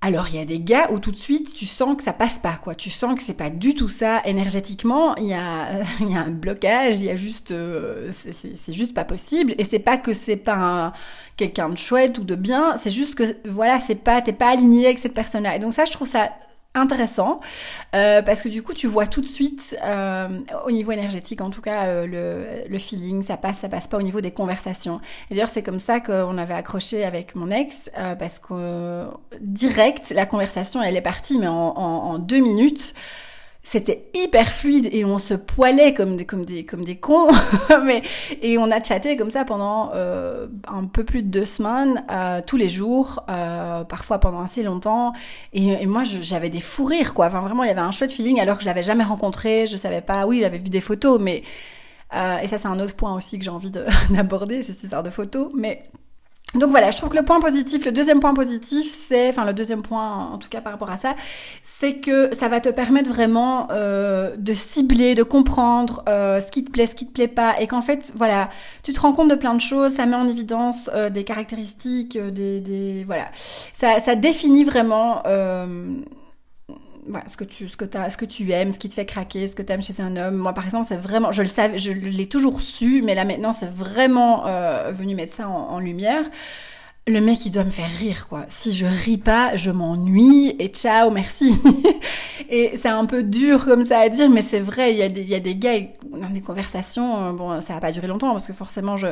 Alors 0.03 0.29
il 0.29 0.35
y 0.35 0.39
a 0.39 0.45
des 0.45 0.59
gars 0.59 0.89
où 0.91 0.97
tout 0.97 1.11
de 1.11 1.15
suite 1.15 1.53
tu 1.53 1.67
sens 1.67 1.95
que 1.95 2.01
ça 2.01 2.11
passe 2.11 2.39
pas 2.39 2.53
quoi, 2.53 2.73
tu 2.73 2.89
sens 2.89 3.13
que 3.13 3.21
c'est 3.21 3.35
pas 3.35 3.51
du 3.51 3.75
tout 3.75 3.87
ça 3.87 4.19
énergétiquement, 4.25 5.15
il 5.17 5.25
y 5.25 5.33
a, 5.35 5.67
y 5.99 6.15
a 6.15 6.21
un 6.21 6.31
blocage, 6.31 7.01
il 7.01 7.05
y 7.05 7.09
a 7.11 7.15
juste 7.15 7.51
euh, 7.51 8.09
c'est 8.11 8.73
juste 8.73 8.95
pas 8.95 9.05
possible 9.05 9.53
et 9.59 9.63
c'est 9.63 9.77
pas 9.77 9.97
que 9.97 10.13
c'est 10.13 10.37
pas 10.37 10.91
quelqu'un 11.37 11.69
de 11.69 11.77
chouette 11.77 12.17
ou 12.17 12.23
de 12.23 12.33
bien, 12.33 12.77
c'est 12.77 12.89
juste 12.89 13.13
que 13.13 13.25
voilà, 13.47 13.79
c'est 13.79 13.93
pas 13.93 14.21
t'es 14.23 14.33
pas 14.33 14.49
aligné 14.49 14.85
avec 14.87 14.97
cette 14.97 15.13
personne-là. 15.13 15.55
Et 15.57 15.59
donc 15.59 15.73
ça 15.73 15.85
je 15.85 15.91
trouve 15.91 16.07
ça 16.07 16.31
intéressant 16.73 17.41
euh, 17.95 18.21
parce 18.21 18.41
que 18.41 18.49
du 18.49 18.63
coup 18.63 18.73
tu 18.73 18.87
vois 18.87 19.05
tout 19.05 19.19
de 19.19 19.27
suite 19.27 19.77
euh, 19.83 20.39
au 20.65 20.71
niveau 20.71 20.91
énergétique 20.93 21.41
en 21.41 21.49
tout 21.49 21.61
cas 21.61 21.85
euh, 21.85 22.07
le, 22.07 22.69
le, 22.69 22.77
feeling 22.79 23.21
ça 23.23 23.35
passe 23.35 23.59
ça 23.59 23.69
passe 23.69 23.87
pas 23.87 23.97
au 23.97 24.01
niveau 24.01 24.21
des 24.21 24.31
conversations. 24.31 25.01
Et 25.29 25.35
d'ailleurs 25.35 25.49
c'est 25.49 25.63
comme 25.63 25.79
ça 25.79 25.99
qu'on 25.99 26.37
avait 26.37 26.53
accroché 26.53 27.03
avec 27.03 27.35
mon 27.35 27.51
ex 27.51 27.89
parce 28.17 28.39
que 28.39 29.05
direct 29.41 30.11
la 30.11 30.25
conversation 30.25 30.81
elle 30.81 30.95
est 30.95 31.01
partie 31.01 31.37
mais 31.37 31.47
en, 31.47 31.53
en 31.75 32.19
deux 32.19 32.39
minutes 32.39 32.93
c'était 33.63 34.09
hyper 34.15 34.47
fluide 34.47 34.89
et 34.91 35.05
on 35.05 35.19
se 35.19 35.35
poilait 35.35 35.93
comme 35.93 36.15
des 36.15 36.25
comme 36.25 36.45
des 36.45 36.65
comme 36.65 36.83
des 36.83 36.95
cons. 36.95 37.29
Mais 37.83 38.01
et 38.41 38.57
on 38.57 38.71
a 38.71 38.81
chatté 38.83 39.15
comme 39.17 39.29
ça 39.29 39.45
pendant 39.45 39.91
euh, 39.93 40.47
un 40.67 40.85
peu 40.85 41.03
plus 41.03 41.21
de 41.21 41.27
deux 41.27 41.45
semaines 41.45 42.03
euh, 42.11 42.41
tous 42.45 42.57
les 42.57 42.69
jours 42.69 43.23
euh, 43.29 43.83
parfois 43.83 44.19
pendant 44.19 44.41
assez 44.41 44.63
longtemps. 44.63 45.13
Et, 45.53 45.85
moi 45.85 46.03
j'avais 46.03 46.49
des 46.49 46.61
fous 46.61 46.85
rires 46.85 47.13
quoi. 47.13 47.27
Enfin 47.27 47.41
vraiment 47.41 47.63
il 47.63 47.67
y 47.67 47.71
avait 47.71 47.81
un 47.81 47.91
chouette 47.91 48.11
feeling 48.11 48.39
alors 48.39 48.57
que 48.57 48.63
je 48.63 48.67
l'avais 48.67 48.83
jamais 48.83 49.03
rencontré. 49.03 49.67
Je 49.67 49.77
savais 49.77 50.01
pas 50.01 50.25
oui 50.25 50.39
j'avais 50.41 50.57
vu 50.57 50.69
des 50.69 50.81
photos 50.81 51.19
mais 51.21 51.43
euh, 52.15 52.39
et 52.39 52.47
ça 52.47 52.57
c'est 52.57 52.67
un 52.67 52.79
autre 52.79 52.95
point 52.95 53.15
aussi 53.15 53.37
que 53.37 53.45
j'ai 53.45 53.51
envie 53.51 53.71
d'aborder 54.09 54.63
cette 54.63 54.81
histoire 54.81 55.03
de 55.03 55.11
photos. 55.11 55.51
Mais 55.55 55.83
donc 56.55 56.69
voilà, 56.69 56.91
je 56.91 56.97
trouve 56.97 57.09
que 57.09 57.15
le 57.15 57.23
point 57.23 57.39
positif, 57.39 57.85
le 57.85 57.93
deuxième 57.93 58.19
point 58.19 58.33
positif, 58.33 58.85
c'est, 58.85 59.29
enfin 59.29 59.45
le 59.45 59.53
deuxième 59.53 59.81
point 59.81 60.31
en 60.33 60.37
tout 60.37 60.49
cas 60.49 60.59
par 60.59 60.73
rapport 60.73 60.89
à 60.89 60.97
ça, 60.97 61.15
c'est 61.63 61.97
que 61.97 62.35
ça 62.35 62.49
va 62.49 62.59
te 62.59 62.67
permettre 62.67 63.09
vraiment 63.09 63.69
euh, 63.71 64.35
de 64.37 64.53
cibler, 64.53 65.15
de 65.15 65.23
comprendre 65.23 66.03
euh, 66.09 66.41
ce 66.41 66.51
qui 66.51 66.65
te 66.65 66.71
plaît, 66.71 66.85
ce 66.85 66.95
qui 66.95 67.07
te 67.07 67.13
plaît 67.13 67.29
pas, 67.29 67.55
et 67.61 67.67
qu'en 67.67 67.81
fait, 67.81 68.11
voilà, 68.15 68.49
tu 68.83 68.91
te 68.91 68.99
rends 68.99 69.13
compte 69.13 69.29
de 69.29 69.35
plein 69.35 69.53
de 69.53 69.61
choses, 69.61 69.93
ça 69.93 70.05
met 70.05 70.15
en 70.15 70.27
évidence 70.27 70.89
euh, 70.93 71.09
des 71.09 71.23
caractéristiques, 71.23 72.17
des, 72.17 72.59
des, 72.59 73.05
voilà, 73.05 73.27
ça, 73.71 73.99
ça 73.99 74.15
définit 74.15 74.65
vraiment 74.65 75.23
voilà, 77.07 77.27
ce 77.27 77.37
que 77.37 77.43
tu 77.43 77.67
ce 77.67 77.75
que 77.75 77.85
ce 77.85 78.17
que 78.17 78.25
tu 78.25 78.51
aimes, 78.51 78.71
ce 78.71 78.79
qui 78.79 78.89
te 78.89 78.93
fait 78.93 79.05
craquer, 79.05 79.47
ce 79.47 79.55
que 79.55 79.61
tu 79.61 79.71
aimes 79.73 79.83
chez 79.83 79.99
un 80.01 80.15
homme. 80.17 80.35
Moi 80.35 80.53
par 80.53 80.65
exemple, 80.65 80.85
c'est 80.85 80.97
vraiment 80.97 81.31
je 81.31 81.41
le 81.41 81.47
savais, 81.47 81.77
je 81.77 81.91
l'ai 81.91 82.27
toujours 82.27 82.61
su, 82.61 83.01
mais 83.01 83.15
là 83.15 83.25
maintenant 83.25 83.53
c'est 83.53 83.69
vraiment 83.71 84.45
euh, 84.47 84.91
venu 84.91 85.15
mettre 85.15 85.33
ça 85.33 85.47
en, 85.47 85.69
en, 85.69 85.79
lumière. 85.79 86.23
Le 87.07 87.19
mec 87.19 87.45
il 87.45 87.51
doit 87.51 87.63
me 87.63 87.71
faire 87.71 87.89
rire 87.99 88.27
quoi. 88.27 88.45
Si 88.47 88.71
je 88.71 88.85
ris 88.85 89.17
pas, 89.17 89.55
je 89.55 89.71
m'ennuie 89.71 90.55
et 90.59 90.67
ciao, 90.67 91.09
merci. 91.09 91.51
et 92.49 92.71
c'est 92.75 92.89
un 92.89 93.05
peu 93.05 93.23
dur 93.23 93.65
comme 93.65 93.85
ça 93.85 93.99
à 93.99 94.09
dire, 94.09 94.29
mais 94.29 94.43
c'est 94.43 94.59
vrai, 94.59 94.91
il 94.93 94.97
y 94.97 95.03
a 95.03 95.09
des 95.09 95.21
il 95.21 95.29
y 95.29 95.35
a 95.35 95.39
des 95.39 95.55
gars 95.55 95.79
dans 96.17 96.29
des 96.29 96.41
conversations, 96.41 97.27
euh, 97.27 97.31
bon 97.33 97.61
ça 97.61 97.73
va 97.73 97.79
pas 97.79 97.91
durer 97.91 98.07
longtemps 98.07 98.31
parce 98.31 98.47
que 98.47 98.53
forcément 98.53 98.97
je 98.97 99.07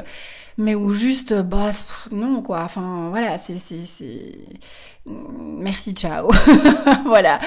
mais 0.58 0.75
où 0.75 0.94
juste 0.94 1.34
bah 1.34 1.72
non 2.12 2.41
quoi. 2.41 2.62
Enfin 2.63 3.10
voilà, 3.10 3.38
c'est 3.38 3.58
c'est 3.58 4.39
merci 5.06 5.94
ciao 5.94 6.29
voilà 7.06 7.39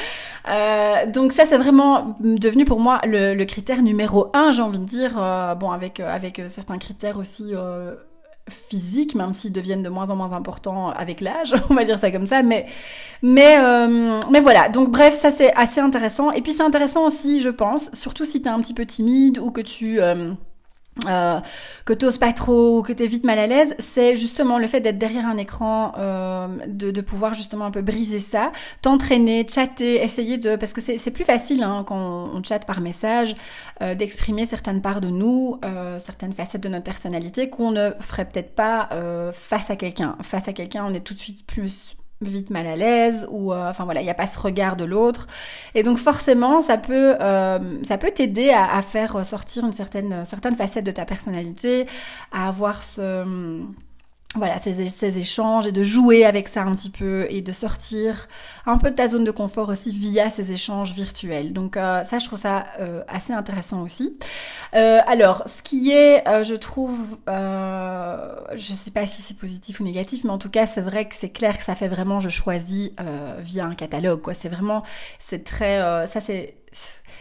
euh, 0.48 1.06
donc 1.06 1.32
ça 1.32 1.46
c'est 1.46 1.58
vraiment 1.58 2.16
devenu 2.20 2.64
pour 2.64 2.80
moi 2.80 3.00
le, 3.04 3.34
le 3.34 3.44
critère 3.44 3.82
numéro 3.82 4.30
un 4.34 4.50
j'ai 4.50 4.62
envie 4.62 4.78
de 4.78 4.84
dire 4.84 5.12
euh, 5.16 5.54
bon 5.54 5.70
avec 5.70 6.00
avec 6.00 6.40
certains 6.48 6.78
critères 6.78 7.18
aussi 7.18 7.50
euh, 7.52 7.94
physiques 8.52 9.14
même 9.14 9.34
s'ils 9.34 9.52
deviennent 9.52 9.82
de 9.82 9.88
moins 9.88 10.10
en 10.10 10.16
moins 10.16 10.32
importants 10.32 10.90
avec 10.90 11.20
l'âge 11.20 11.54
on 11.70 11.74
va 11.74 11.84
dire 11.84 11.98
ça 11.98 12.10
comme 12.10 12.26
ça 12.26 12.42
mais 12.42 12.66
mais 13.22 13.56
euh, 13.58 14.20
mais 14.30 14.40
voilà. 14.40 14.68
Donc 14.68 14.90
bref 14.90 15.14
ça 15.14 15.30
c'est 15.30 15.52
assez 15.54 15.80
intéressant. 15.80 16.32
Et 16.32 16.42
puis 16.42 16.52
c'est 16.52 16.62
intéressant 16.62 17.06
aussi 17.06 17.40
je 17.40 17.48
pense 17.48 17.90
surtout 17.92 18.24
si 18.24 18.42
t'es 18.42 18.48
un 18.48 18.60
petit 18.60 18.74
peu 18.74 18.84
timide 18.84 19.38
ou 19.38 19.50
que 19.50 19.60
tu 19.60 20.00
euh, 20.00 20.32
que 21.84 21.92
t'oses 21.92 22.18
pas 22.18 22.32
trop, 22.32 22.82
que 22.82 22.92
t'es 22.92 23.06
vite 23.06 23.24
mal 23.24 23.38
à 23.38 23.46
l'aise, 23.46 23.74
c'est 23.78 24.14
justement 24.14 24.58
le 24.58 24.66
fait 24.66 24.80
d'être 24.80 24.98
derrière 24.98 25.26
un 25.26 25.36
écran, 25.36 25.92
euh, 25.98 26.48
de, 26.66 26.90
de, 26.90 27.00
pouvoir 27.00 27.34
justement 27.34 27.64
un 27.64 27.70
peu 27.70 27.82
briser 27.82 28.20
ça, 28.20 28.52
t'entraîner, 28.82 29.46
chatter, 29.48 30.02
essayer 30.02 30.38
de, 30.38 30.56
parce 30.56 30.72
que 30.72 30.80
c'est 30.80 31.10
plus 31.10 31.24
facile 31.24 31.62
hein, 31.62 31.84
quand 31.86 31.96
on, 31.96 32.36
on, 32.36 32.42
chatte 32.42 32.66
par 32.66 32.80
message, 32.80 33.34
euh, 33.80 33.94
d'exprimer 33.94 34.44
certaines 34.44 34.82
parts 34.82 35.00
de 35.00 35.08
nous, 35.08 35.58
euh, 35.64 35.98
certaines 35.98 36.32
facettes 36.32 36.62
de 36.62 36.68
notre 36.68 36.84
personnalité 36.84 37.48
qu'on 37.48 37.70
ne 37.70 37.90
ferait 38.00 38.26
peut-être 38.26 38.54
pas 38.54 38.88
euh, 38.92 39.32
face 39.32 39.70
à 39.70 39.76
quelqu'un. 39.76 40.16
Face 40.22 40.48
à 40.48 40.52
quelqu'un, 40.52 40.84
on 40.86 40.94
est 40.94 41.00
tout 41.00 41.14
de 41.14 41.18
suite 41.18 41.46
plus 41.46 41.96
vite 42.28 42.50
mal 42.50 42.66
à 42.66 42.76
l'aise 42.76 43.26
ou 43.30 43.52
euh, 43.52 43.70
enfin 43.70 43.84
voilà 43.84 44.00
il 44.00 44.04
n'y 44.04 44.10
a 44.10 44.14
pas 44.14 44.26
ce 44.26 44.38
regard 44.38 44.76
de 44.76 44.84
l'autre. 44.84 45.26
Et 45.74 45.82
donc 45.82 45.98
forcément 45.98 46.60
ça 46.60 46.78
peut 46.78 47.16
euh, 47.20 47.58
ça 47.82 47.98
peut 47.98 48.10
t'aider 48.10 48.50
à, 48.50 48.76
à, 48.76 48.82
faire 48.82 49.24
sortir 49.24 49.64
une 49.64 49.72
certaine 49.72 50.24
certaine 50.24 50.54
facette 50.54 50.84
de 50.84 50.90
ta 50.90 51.04
personnalité 51.04 51.86
à 52.32 52.48
avoir 52.48 52.82
ce 52.82 53.24
voilà, 54.34 54.56
ces, 54.56 54.88
ces, 54.88 55.18
échanges 55.18 55.66
et 55.66 55.72
de 55.72 55.82
jouer 55.82 56.24
avec 56.24 56.48
ça 56.48 56.62
un 56.62 56.74
petit 56.74 56.88
peu 56.88 57.26
et 57.28 57.42
de 57.42 57.52
sortir 57.52 58.28
un 58.64 58.78
peu 58.78 58.90
de 58.90 58.94
ta 58.94 59.06
zone 59.06 59.24
de 59.24 59.30
confort 59.30 59.68
aussi 59.68 59.92
via 59.92 60.30
ces 60.30 60.52
échanges 60.52 60.94
virtuels. 60.94 61.52
Donc 61.52 61.76
euh, 61.76 62.02
ça, 62.04 62.18
je 62.18 62.26
trouve 62.26 62.38
ça 62.38 62.64
euh, 62.80 63.02
assez 63.08 63.34
intéressant 63.34 63.82
aussi. 63.82 64.16
Euh, 64.74 65.00
alors, 65.06 65.42
ce 65.46 65.62
qui 65.62 65.90
est, 65.92 66.26
euh, 66.26 66.44
je 66.44 66.54
trouve, 66.54 67.18
euh, 67.28 68.34
je 68.54 68.72
sais 68.72 68.90
pas 68.90 69.06
si 69.06 69.20
c'est 69.20 69.36
positif 69.36 69.80
ou 69.80 69.84
négatif, 69.84 70.24
mais 70.24 70.30
en 70.30 70.38
tout 70.38 70.50
cas, 70.50 70.64
c'est 70.64 70.80
vrai 70.80 71.06
que 71.06 71.14
c'est 71.14 71.28
clair 71.28 71.58
que 71.58 71.62
ça 71.64 71.74
fait 71.74 71.88
vraiment, 71.88 72.20
je 72.20 72.28
choisis 72.30 72.90
via 73.40 73.66
un 73.66 73.74
catalogue, 73.74 74.22
quoi. 74.22 74.34
C'est 74.34 74.48
vraiment, 74.48 74.82
c'est 75.18 75.44
très, 75.44 75.78
ça 76.06 76.20
c'est 76.20 76.56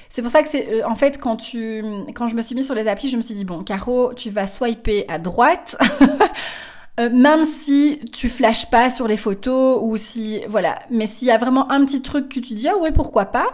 c'est 0.07 0.21
pour 0.21 0.31
ça 0.31 0.43
que 0.43 0.49
c'est 0.49 0.83
en 0.83 0.95
fait 0.95 1.17
quand 1.17 1.35
tu 1.37 1.83
quand 2.15 2.27
je 2.27 2.35
me 2.35 2.41
suis 2.41 2.55
mis 2.55 2.63
sur 2.63 2.75
les 2.75 2.87
applis, 2.87 3.09
je 3.09 3.17
me 3.17 3.21
suis 3.21 3.35
dit 3.35 3.45
bon, 3.45 3.63
Caro, 3.63 4.13
tu 4.13 4.29
vas 4.29 4.47
swiper 4.47 5.05
à 5.09 5.19
droite. 5.19 5.77
Euh, 7.00 7.10
même 7.10 7.45
si 7.45 8.00
tu 8.12 8.27
flashes 8.27 8.69
pas 8.69 8.89
sur 8.89 9.07
les 9.07 9.17
photos 9.17 9.79
ou 9.81 9.95
si 9.98 10.41
voilà, 10.50 10.77
mais 10.89 11.07
s'il 11.07 11.29
y 11.29 11.31
a 11.31 11.38
vraiment 11.38 11.71
un 11.71 11.86
petit 11.86 12.01
truc 12.01 12.27
que 12.27 12.39
tu 12.41 12.53
dis 12.53 12.67
ah 12.67 12.77
ouais 12.77 12.91
pourquoi 12.91 13.25
pas, 13.25 13.48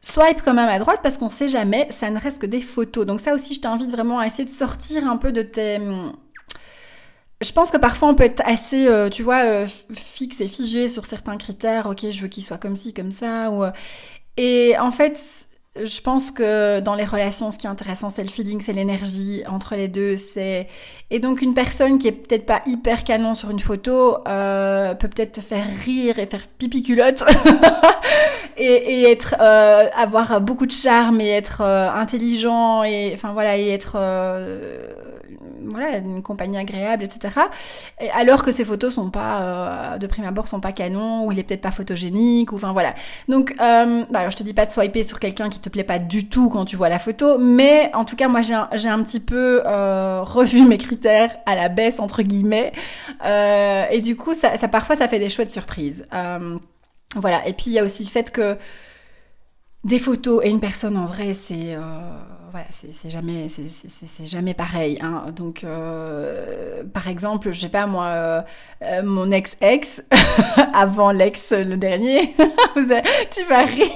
swipe 0.00 0.40
quand 0.42 0.54
même 0.54 0.68
à 0.68 0.78
droite 0.78 1.00
parce 1.02 1.18
qu'on 1.18 1.28
sait 1.28 1.48
jamais, 1.48 1.86
ça 1.90 2.08
ne 2.08 2.18
reste 2.18 2.40
que 2.40 2.46
des 2.46 2.62
photos. 2.62 3.04
Donc 3.04 3.20
ça 3.20 3.34
aussi 3.34 3.54
je 3.54 3.60
t'invite 3.60 3.90
vraiment 3.90 4.18
à 4.18 4.26
essayer 4.26 4.44
de 4.44 4.50
sortir 4.50 5.08
un 5.08 5.18
peu 5.18 5.32
de 5.32 5.42
tes 5.42 5.78
je 7.40 7.52
pense 7.52 7.70
que 7.70 7.76
parfois 7.76 8.08
on 8.08 8.14
peut 8.14 8.24
être 8.24 8.42
assez, 8.44 8.86
euh, 8.88 9.08
tu 9.10 9.22
vois, 9.22 9.44
euh, 9.44 9.66
fixe 9.92 10.40
et 10.40 10.48
figé 10.48 10.88
sur 10.88 11.06
certains 11.06 11.36
critères. 11.36 11.86
Ok, 11.86 12.10
je 12.10 12.22
veux 12.22 12.28
qu'il 12.28 12.42
soit 12.42 12.58
comme 12.58 12.74
ci, 12.74 12.92
comme 12.92 13.12
ça. 13.12 13.50
Ou... 13.50 13.64
Et 14.36 14.76
en 14.78 14.90
fait, 14.90 15.47
je 15.84 16.00
pense 16.00 16.30
que 16.30 16.80
dans 16.80 16.94
les 16.94 17.04
relations, 17.04 17.50
ce 17.50 17.58
qui 17.58 17.66
est 17.66 17.70
intéressant, 17.70 18.10
c'est 18.10 18.22
le 18.22 18.28
feeling, 18.28 18.60
c'est 18.60 18.72
l'énergie 18.72 19.42
entre 19.48 19.74
les 19.74 19.88
deux. 19.88 20.16
C'est 20.16 20.68
et 21.10 21.20
donc 21.20 21.40
une 21.40 21.54
personne 21.54 21.98
qui 21.98 22.08
est 22.08 22.12
peut-être 22.12 22.44
pas 22.44 22.60
hyper 22.66 23.02
canon 23.04 23.34
sur 23.34 23.50
une 23.50 23.60
photo 23.60 24.18
euh, 24.28 24.94
peut 24.94 25.08
peut-être 25.08 25.32
te 25.32 25.40
faire 25.40 25.64
rire 25.84 26.18
et 26.18 26.26
faire 26.26 26.42
pipi 26.58 26.82
culotte 26.82 27.24
et, 28.58 28.64
et, 28.64 29.10
être 29.10 29.36
euh, 29.40 29.86
avoir 29.96 30.40
beaucoup 30.40 30.66
de 30.66 30.72
charme 30.72 31.20
et 31.20 31.30
être 31.30 31.62
euh, 31.62 31.90
intelligent 31.90 32.82
et 32.84 33.12
enfin 33.14 33.32
voilà 33.32 33.56
et 33.56 33.68
être 33.68 33.96
euh, 33.96 34.86
voilà 35.64 35.98
une 35.98 36.22
compagnie 36.22 36.58
agréable, 36.58 37.04
etc. 37.04 37.34
Et 38.00 38.10
alors 38.10 38.42
que 38.42 38.52
ces 38.52 38.64
photos 38.64 38.94
sont 38.94 39.10
pas 39.10 39.42
euh, 39.42 39.98
de 39.98 40.06
prime 40.06 40.24
abord 40.24 40.48
sont 40.48 40.60
pas 40.60 40.72
canon 40.72 41.26
ou 41.26 41.32
il 41.32 41.38
est 41.38 41.42
peut-être 41.42 41.60
pas 41.60 41.70
photogénique 41.70 42.52
ou 42.52 42.56
enfin 42.56 42.72
voilà. 42.72 42.94
Donc 43.28 43.52
euh, 43.60 44.04
bah 44.10 44.20
alors 44.20 44.30
je 44.30 44.36
te 44.36 44.42
dis 44.42 44.54
pas 44.54 44.66
de 44.66 44.70
swiper 44.70 45.02
sur 45.02 45.20
quelqu'un 45.20 45.48
qui 45.48 45.60
te 45.60 45.68
plaît 45.68 45.84
pas 45.84 45.98
du 45.98 46.28
tout 46.28 46.48
quand 46.48 46.64
tu 46.64 46.76
vois 46.76 46.88
la 46.88 46.98
photo, 46.98 47.38
mais 47.38 47.90
en 47.94 48.04
tout 48.04 48.16
cas 48.16 48.28
moi 48.28 48.40
j'ai 48.42 48.54
un, 48.54 48.68
un 48.70 49.02
petit 49.02 49.20
peu 49.20 49.62
euh, 49.66 50.22
revu 50.22 50.62
mes 50.62 50.78
critères 50.78 51.36
à 51.46 51.54
la 51.54 51.68
baisse 51.68 52.00
entre 52.00 52.22
guillemets 52.22 52.72
euh, 53.24 53.84
et 53.90 54.00
du 54.00 54.16
coup 54.16 54.34
ça, 54.34 54.56
ça, 54.56 54.68
parfois 54.68 54.96
ça 54.96 55.08
fait 55.08 55.18
des 55.18 55.28
chouettes 55.28 55.50
surprises. 55.50 56.06
Voilà 57.16 57.46
et 57.48 57.54
puis 57.54 57.66
il 57.68 57.72
y 57.72 57.78
a 57.78 57.84
aussi 57.84 58.04
le 58.04 58.08
fait 58.08 58.30
que 58.30 58.58
des 59.84 59.98
photos 59.98 60.44
et 60.44 60.50
une 60.50 60.60
personne 60.60 60.96
en 60.96 61.06
vrai 61.06 61.32
c'est 61.32 61.74
voilà, 62.50 62.66
c'est 62.70 63.10
jamais, 63.10 63.46
c'est 63.48 64.24
jamais 64.24 64.54
pareil. 64.54 64.98
Hein. 65.02 65.26
Donc, 65.34 65.64
euh, 65.64 66.82
par 66.92 67.08
exemple, 67.08 67.50
je 67.52 67.60
sais 67.60 67.68
pas 67.68 67.86
moi, 67.86 68.06
euh, 68.06 68.42
euh 68.82 69.02
mon 69.02 69.30
ex-ex, 69.30 70.02
avant 70.74 71.10
l'ex 71.10 71.52
le 71.52 71.76
dernier, 71.76 72.34
tu 73.30 73.44
vas 73.44 73.62
rire. 73.62 73.88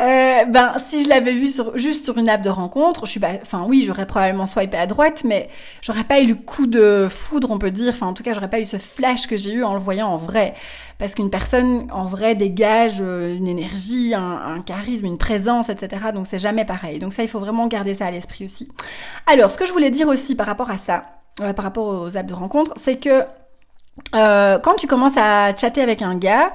Euh, 0.00 0.44
ben, 0.46 0.74
si 0.78 1.04
je 1.04 1.08
l'avais 1.08 1.32
vu 1.32 1.48
sur, 1.48 1.76
juste 1.78 2.04
sur 2.04 2.18
une 2.18 2.28
app 2.28 2.42
de 2.42 2.48
rencontre, 2.48 3.06
je 3.06 3.12
suis 3.12 3.20
pas, 3.20 3.32
enfin 3.40 3.64
oui, 3.68 3.84
j'aurais 3.86 4.06
probablement 4.06 4.46
swipé 4.46 4.76
à 4.76 4.86
droite, 4.86 5.22
mais 5.24 5.48
j'aurais 5.80 6.04
pas 6.04 6.20
eu 6.20 6.26
le 6.26 6.34
coup 6.34 6.66
de 6.66 7.06
foudre, 7.08 7.50
on 7.50 7.58
peut 7.58 7.70
dire. 7.70 7.92
Enfin, 7.94 8.06
en 8.06 8.14
tout 8.14 8.22
cas, 8.22 8.32
j'aurais 8.32 8.50
pas 8.50 8.58
eu 8.58 8.64
ce 8.64 8.78
flash 8.78 9.26
que 9.26 9.36
j'ai 9.36 9.52
eu 9.52 9.64
en 9.64 9.74
le 9.74 9.80
voyant 9.80 10.08
en 10.08 10.16
vrai, 10.16 10.54
parce 10.98 11.14
qu'une 11.14 11.30
personne 11.30 11.86
en 11.92 12.04
vrai 12.04 12.34
dégage 12.34 12.98
euh, 13.00 13.36
une 13.36 13.46
énergie, 13.46 14.14
un, 14.14 14.56
un 14.56 14.60
charisme, 14.60 15.06
une 15.06 15.18
présence, 15.18 15.68
etc. 15.68 16.06
Donc 16.12 16.26
c'est 16.26 16.38
jamais 16.38 16.64
pareil. 16.64 16.98
Donc 16.98 17.12
ça, 17.12 17.22
il 17.22 17.28
faut 17.28 17.40
vraiment 17.40 17.66
garder 17.68 17.94
ça 17.94 18.06
à 18.06 18.10
l'esprit 18.10 18.44
aussi. 18.44 18.68
Alors, 19.26 19.50
ce 19.50 19.56
que 19.56 19.66
je 19.66 19.72
voulais 19.72 19.90
dire 19.90 20.08
aussi 20.08 20.34
par 20.34 20.46
rapport 20.46 20.70
à 20.70 20.78
ça, 20.78 21.04
euh, 21.40 21.52
par 21.52 21.64
rapport 21.64 21.86
aux 21.86 22.16
apps 22.16 22.28
de 22.28 22.34
rencontre, 22.34 22.72
c'est 22.76 22.96
que 22.96 23.24
euh, 24.14 24.58
quand 24.58 24.74
tu 24.74 24.86
commences 24.86 25.16
à 25.16 25.54
chatter 25.56 25.82
avec 25.82 26.02
un 26.02 26.16
gars 26.16 26.52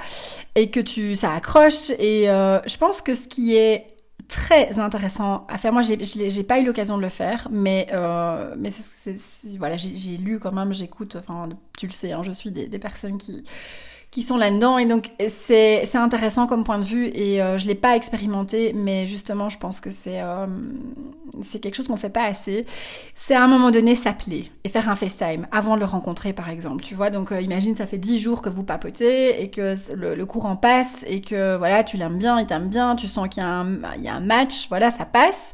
et 0.55 0.71
que 0.71 0.79
tu 0.79 1.15
ça 1.15 1.33
accroche 1.33 1.91
et 1.99 2.29
euh, 2.29 2.59
je 2.67 2.77
pense 2.77 3.01
que 3.01 3.13
ce 3.13 3.27
qui 3.27 3.55
est 3.55 3.97
très 4.27 4.77
intéressant 4.79 5.45
à 5.47 5.57
faire. 5.57 5.71
Moi, 5.71 5.81
j'ai 5.83 6.43
pas 6.43 6.59
eu 6.59 6.65
l'occasion 6.65 6.97
de 6.97 7.01
le 7.01 7.09
faire, 7.09 7.47
mais 7.49 7.87
euh, 7.93 8.55
mais 8.57 8.71
c'est 8.71 9.15
voilà, 9.57 9.77
j'ai 9.77 10.17
lu 10.17 10.39
quand 10.39 10.51
même, 10.51 10.73
j'écoute. 10.73 11.15
Enfin, 11.15 11.47
tu 11.77 11.87
le 11.87 11.93
sais, 11.93 12.11
hein, 12.11 12.23
je 12.23 12.31
suis 12.31 12.51
des 12.51 12.79
personnes 12.79 13.17
qui 13.17 13.43
qui 14.11 14.21
sont 14.21 14.37
là-dedans. 14.37 14.77
Et 14.77 14.85
donc, 14.85 15.11
c'est 15.27 15.95
intéressant 15.95 16.47
comme 16.47 16.63
point 16.63 16.79
de 16.79 16.83
vue 16.83 17.07
et 17.07 17.41
euh, 17.41 17.57
je 17.57 17.63
ne 17.63 17.69
l'ai 17.69 17.75
pas 17.75 17.95
expérimenté, 17.95 18.73
mais 18.73 19.05
justement, 19.05 19.49
je 19.49 19.57
pense 19.57 19.79
que 19.79 19.91
c'est 19.91 20.21
euh, 20.21 20.47
quelque 21.61 21.75
chose 21.75 21.87
qu'on 21.87 21.97
fait 21.97 22.09
pas 22.09 22.23
assez. 22.23 22.65
C'est 23.15 23.35
à 23.35 23.43
un 23.43 23.47
moment 23.47 23.71
donné 23.71 23.95
s'appeler 23.95 24.49
et 24.63 24.69
faire 24.69 24.89
un 24.89 24.95
FaceTime 24.95 25.47
avant 25.51 25.75
de 25.75 25.81
le 25.81 25.85
rencontrer, 25.85 26.33
par 26.33 26.49
exemple. 26.49 26.83
Tu 26.83 26.95
vois, 26.95 27.09
donc 27.09 27.31
euh, 27.31 27.41
imagine, 27.41 27.75
ça 27.75 27.85
fait 27.85 27.97
dix 27.97 28.19
jours 28.19 28.41
que 28.41 28.49
vous 28.49 28.63
papotez 28.63 29.41
et 29.41 29.49
que 29.49 29.75
le, 29.95 30.15
le 30.15 30.25
courant 30.25 30.55
passe 30.55 31.03
et 31.05 31.21
que 31.21 31.57
voilà, 31.57 31.83
tu 31.83 31.97
l'aimes 31.97 32.17
bien, 32.17 32.39
il 32.39 32.45
t'aime 32.45 32.69
bien, 32.69 32.95
tu 32.95 33.07
sens 33.07 33.27
qu'il 33.27 33.43
y, 33.43 34.03
y, 34.03 34.09
a 34.09 34.15
un 34.15 34.19
match, 34.19 34.67
voilà, 34.69 34.89
ça 34.89 35.05
passe 35.05 35.53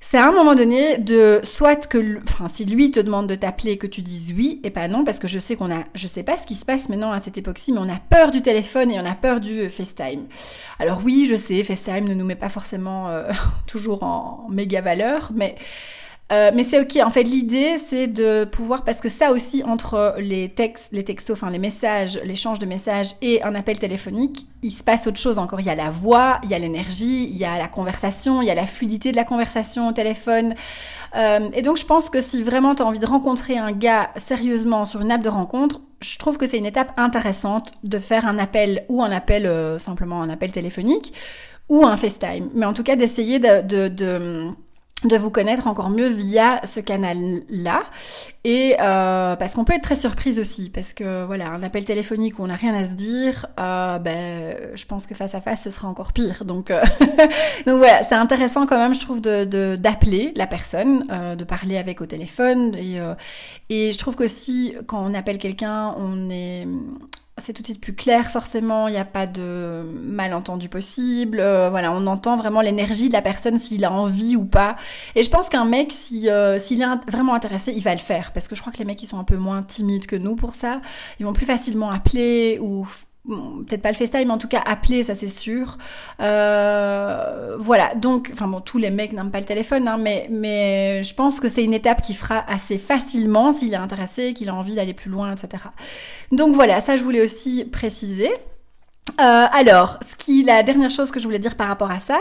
c'est 0.00 0.16
à 0.16 0.28
un 0.28 0.32
moment 0.32 0.54
donné 0.54 0.98
de 0.98 1.40
soit 1.42 1.88
que, 1.88 2.20
enfin, 2.22 2.48
si 2.48 2.64
lui 2.64 2.90
te 2.90 3.00
demande 3.00 3.26
de 3.26 3.34
t'appeler, 3.34 3.78
que 3.78 3.86
tu 3.86 4.00
dises 4.00 4.32
oui 4.36 4.60
et 4.62 4.70
pas 4.70 4.88
non, 4.88 5.04
parce 5.04 5.18
que 5.18 5.28
je 5.28 5.38
sais 5.38 5.56
qu'on 5.56 5.72
a, 5.72 5.84
je 5.94 6.06
sais 6.06 6.22
pas 6.22 6.36
ce 6.36 6.46
qui 6.46 6.54
se 6.54 6.64
passe 6.64 6.88
maintenant 6.88 7.12
à 7.12 7.18
cette 7.18 7.38
époque-ci, 7.38 7.72
mais 7.72 7.80
on 7.80 7.88
a 7.88 7.98
peur 7.98 8.30
du 8.30 8.40
téléphone 8.42 8.90
et 8.90 9.00
on 9.00 9.06
a 9.06 9.14
peur 9.14 9.40
du 9.40 9.68
FaceTime. 9.68 10.26
Alors 10.78 11.00
oui, 11.04 11.26
je 11.28 11.34
sais, 11.34 11.62
FaceTime 11.62 12.08
ne 12.08 12.14
nous 12.14 12.24
met 12.24 12.36
pas 12.36 12.48
forcément 12.48 13.08
euh, 13.08 13.30
toujours 13.66 14.02
en 14.02 14.46
méga 14.50 14.80
valeur, 14.80 15.32
mais 15.34 15.56
euh, 16.30 16.50
mais 16.54 16.62
c'est 16.62 16.78
ok. 16.78 16.98
En 17.02 17.08
fait, 17.08 17.22
l'idée, 17.22 17.78
c'est 17.78 18.06
de 18.06 18.44
pouvoir, 18.44 18.84
parce 18.84 19.00
que 19.00 19.08
ça 19.08 19.32
aussi, 19.32 19.62
entre 19.64 20.14
les 20.18 20.50
textes, 20.50 20.92
les 20.92 21.02
textos, 21.02 21.34
enfin 21.34 21.50
les 21.50 21.58
messages, 21.58 22.20
l'échange 22.22 22.58
de 22.58 22.66
messages 22.66 23.12
et 23.22 23.42
un 23.42 23.54
appel 23.54 23.78
téléphonique, 23.78 24.46
il 24.62 24.70
se 24.70 24.84
passe 24.84 25.06
autre 25.06 25.18
chose 25.18 25.38
encore. 25.38 25.60
Il 25.60 25.66
y 25.66 25.70
a 25.70 25.74
la 25.74 25.88
voix, 25.88 26.38
il 26.44 26.50
y 26.50 26.54
a 26.54 26.58
l'énergie, 26.58 27.24
il 27.24 27.36
y 27.36 27.46
a 27.46 27.56
la 27.56 27.68
conversation, 27.68 28.42
il 28.42 28.46
y 28.46 28.50
a 28.50 28.54
la 28.54 28.66
fluidité 28.66 29.10
de 29.10 29.16
la 29.16 29.24
conversation 29.24 29.88
au 29.88 29.92
téléphone. 29.92 30.54
Euh, 31.16 31.48
et 31.54 31.62
donc, 31.62 31.78
je 31.78 31.86
pense 31.86 32.10
que 32.10 32.20
si 32.20 32.42
vraiment 32.42 32.74
tu 32.74 32.82
as 32.82 32.86
envie 32.86 32.98
de 32.98 33.06
rencontrer 33.06 33.56
un 33.56 33.72
gars 33.72 34.10
sérieusement 34.16 34.84
sur 34.84 35.00
une 35.00 35.10
app 35.10 35.22
de 35.22 35.30
rencontre, 35.30 35.80
je 36.00 36.18
trouve 36.18 36.36
que 36.36 36.46
c'est 36.46 36.58
une 36.58 36.66
étape 36.66 36.92
intéressante 36.98 37.72
de 37.84 37.98
faire 37.98 38.26
un 38.26 38.38
appel 38.38 38.84
ou 38.90 39.02
un 39.02 39.10
appel 39.10 39.46
euh, 39.46 39.78
simplement 39.78 40.20
un 40.20 40.28
appel 40.28 40.52
téléphonique 40.52 41.14
ou 41.70 41.86
un 41.86 41.96
FaceTime. 41.96 42.50
Mais 42.54 42.66
en 42.66 42.74
tout 42.74 42.82
cas, 42.82 42.96
d'essayer 42.96 43.38
de, 43.38 43.62
de, 43.62 43.88
de 43.88 44.50
de 45.04 45.16
vous 45.16 45.30
connaître 45.30 45.68
encore 45.68 45.90
mieux 45.90 46.08
via 46.08 46.60
ce 46.64 46.80
canal-là. 46.80 47.82
Et 48.44 48.74
euh, 48.80 49.36
parce 49.36 49.54
qu'on 49.54 49.64
peut 49.64 49.74
être 49.74 49.82
très 49.82 49.96
surprise 49.96 50.40
aussi, 50.40 50.70
parce 50.70 50.92
que 50.92 51.24
voilà, 51.24 51.50
un 51.50 51.62
appel 51.62 51.84
téléphonique 51.84 52.38
où 52.38 52.42
on 52.42 52.48
n'a 52.48 52.56
rien 52.56 52.74
à 52.74 52.82
se 52.82 52.94
dire, 52.94 53.46
euh, 53.60 53.98
ben, 53.98 54.56
je 54.74 54.84
pense 54.86 55.06
que 55.06 55.14
face 55.14 55.34
à 55.34 55.40
face, 55.40 55.62
ce 55.62 55.70
sera 55.70 55.86
encore 55.86 56.12
pire. 56.12 56.44
Donc, 56.44 56.70
euh, 56.70 56.80
donc 57.66 57.78
voilà, 57.78 58.02
c'est 58.02 58.16
intéressant 58.16 58.66
quand 58.66 58.78
même, 58.78 58.94
je 58.94 59.00
trouve, 59.00 59.20
de 59.20 59.76
d'appeler 59.76 60.32
la 60.34 60.46
personne, 60.46 61.04
euh, 61.12 61.36
de 61.36 61.44
parler 61.44 61.76
avec 61.76 62.00
au 62.00 62.06
téléphone. 62.06 62.74
Et, 62.74 63.00
euh, 63.00 63.14
et 63.68 63.92
je 63.92 63.98
trouve 63.98 64.16
qu'aussi, 64.16 64.74
quand 64.86 65.04
on 65.08 65.14
appelle 65.14 65.38
quelqu'un, 65.38 65.94
on 65.96 66.28
est 66.30 66.66
c'est 67.40 67.52
tout 67.52 67.62
de 67.62 67.66
suite 67.66 67.80
plus 67.80 67.94
clair 67.94 68.30
forcément, 68.30 68.88
il 68.88 68.92
n'y 68.92 68.98
a 68.98 69.04
pas 69.04 69.26
de 69.26 69.84
malentendu 70.02 70.68
possible, 70.68 71.40
euh, 71.40 71.70
voilà, 71.70 71.92
on 71.92 72.06
entend 72.06 72.36
vraiment 72.36 72.60
l'énergie 72.60 73.08
de 73.08 73.12
la 73.12 73.22
personne 73.22 73.58
s'il 73.58 73.84
a 73.84 73.92
envie 73.92 74.36
ou 74.36 74.44
pas. 74.44 74.76
Et 75.14 75.22
je 75.22 75.30
pense 75.30 75.48
qu'un 75.48 75.64
mec, 75.64 75.92
si, 75.92 76.28
euh, 76.28 76.58
s'il 76.58 76.82
est 76.82 77.10
vraiment 77.10 77.34
intéressé, 77.34 77.72
il 77.74 77.82
va 77.82 77.92
le 77.92 78.00
faire, 78.00 78.32
parce 78.32 78.48
que 78.48 78.54
je 78.54 78.60
crois 78.60 78.72
que 78.72 78.78
les 78.78 78.84
mecs, 78.84 79.02
ils 79.02 79.06
sont 79.06 79.18
un 79.18 79.24
peu 79.24 79.36
moins 79.36 79.62
timides 79.62 80.06
que 80.06 80.16
nous 80.16 80.36
pour 80.36 80.54
ça, 80.54 80.80
ils 81.20 81.26
vont 81.26 81.32
plus 81.32 81.46
facilement 81.46 81.90
appeler 81.90 82.58
ou 82.60 82.86
peut-être 83.28 83.82
pas 83.82 83.90
le 83.90 83.96
FaceTime, 83.96 84.26
mais 84.26 84.32
en 84.32 84.38
tout 84.38 84.48
cas 84.48 84.62
appeler, 84.64 85.02
ça 85.02 85.14
c'est 85.14 85.28
sûr. 85.28 85.78
Euh, 86.20 87.56
voilà, 87.58 87.94
donc, 87.94 88.30
enfin 88.32 88.48
bon, 88.48 88.60
tous 88.60 88.78
les 88.78 88.90
mecs 88.90 89.12
n'aiment 89.12 89.30
pas 89.30 89.40
le 89.40 89.44
téléphone, 89.44 89.88
hein, 89.88 89.98
mais, 89.98 90.26
mais 90.30 91.02
je 91.02 91.14
pense 91.14 91.40
que 91.40 91.48
c'est 91.48 91.64
une 91.64 91.74
étape 91.74 92.02
qui 92.02 92.14
fera 92.14 92.44
assez 92.48 92.78
facilement 92.78 93.52
s'il 93.52 93.72
est 93.74 93.76
intéressé, 93.76 94.32
qu'il 94.32 94.48
a 94.48 94.54
envie 94.54 94.74
d'aller 94.74 94.94
plus 94.94 95.10
loin, 95.10 95.32
etc. 95.32 95.64
Donc 96.32 96.54
voilà, 96.54 96.80
ça 96.80 96.96
je 96.96 97.02
voulais 97.02 97.22
aussi 97.22 97.64
préciser. 97.64 98.30
Euh, 99.20 99.46
alors, 99.50 99.98
ce 100.08 100.14
qui, 100.14 100.44
la 100.44 100.62
dernière 100.62 100.90
chose 100.90 101.10
que 101.10 101.18
je 101.18 101.24
voulais 101.24 101.40
dire 101.40 101.56
par 101.56 101.66
rapport 101.66 101.90
à 101.90 101.98
ça, 101.98 102.20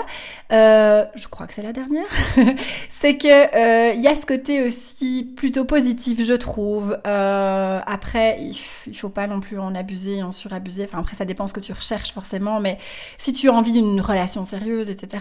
euh, 0.51 1.05
je 1.15 1.27
crois 1.27 1.45
que 1.45 1.53
c'est 1.53 1.61
la 1.61 1.71
dernière, 1.71 2.07
c'est 2.89 3.17
que 3.17 3.27
euh, 3.27 3.93
il 3.93 4.01
y 4.01 4.07
a 4.07 4.15
ce 4.15 4.25
côté 4.25 4.63
aussi 4.63 5.31
plutôt 5.35 5.65
positif, 5.65 6.23
je 6.23 6.33
trouve. 6.33 6.97
Après, 7.05 8.37
il, 8.39 8.95
faut 8.95 9.09
pas 9.09 9.27
non 9.27 9.39
plus 9.39 9.59
en 9.59 9.75
abuser, 9.75 10.23
en 10.23 10.31
surabuser. 10.31 10.85
Enfin, 10.85 10.99
après, 10.99 11.15
ça 11.15 11.25
dépend 11.25 11.45
ce 11.45 11.53
que 11.53 11.59
tu 11.59 11.71
recherches 11.71 12.11
forcément, 12.11 12.59
mais 12.59 12.79
si 13.17 13.31
tu 13.31 13.49
as 13.49 13.53
envie 13.53 13.73
d'une 13.73 14.01
relation 14.01 14.43
sérieuse, 14.43 14.89
etc. 14.89 15.19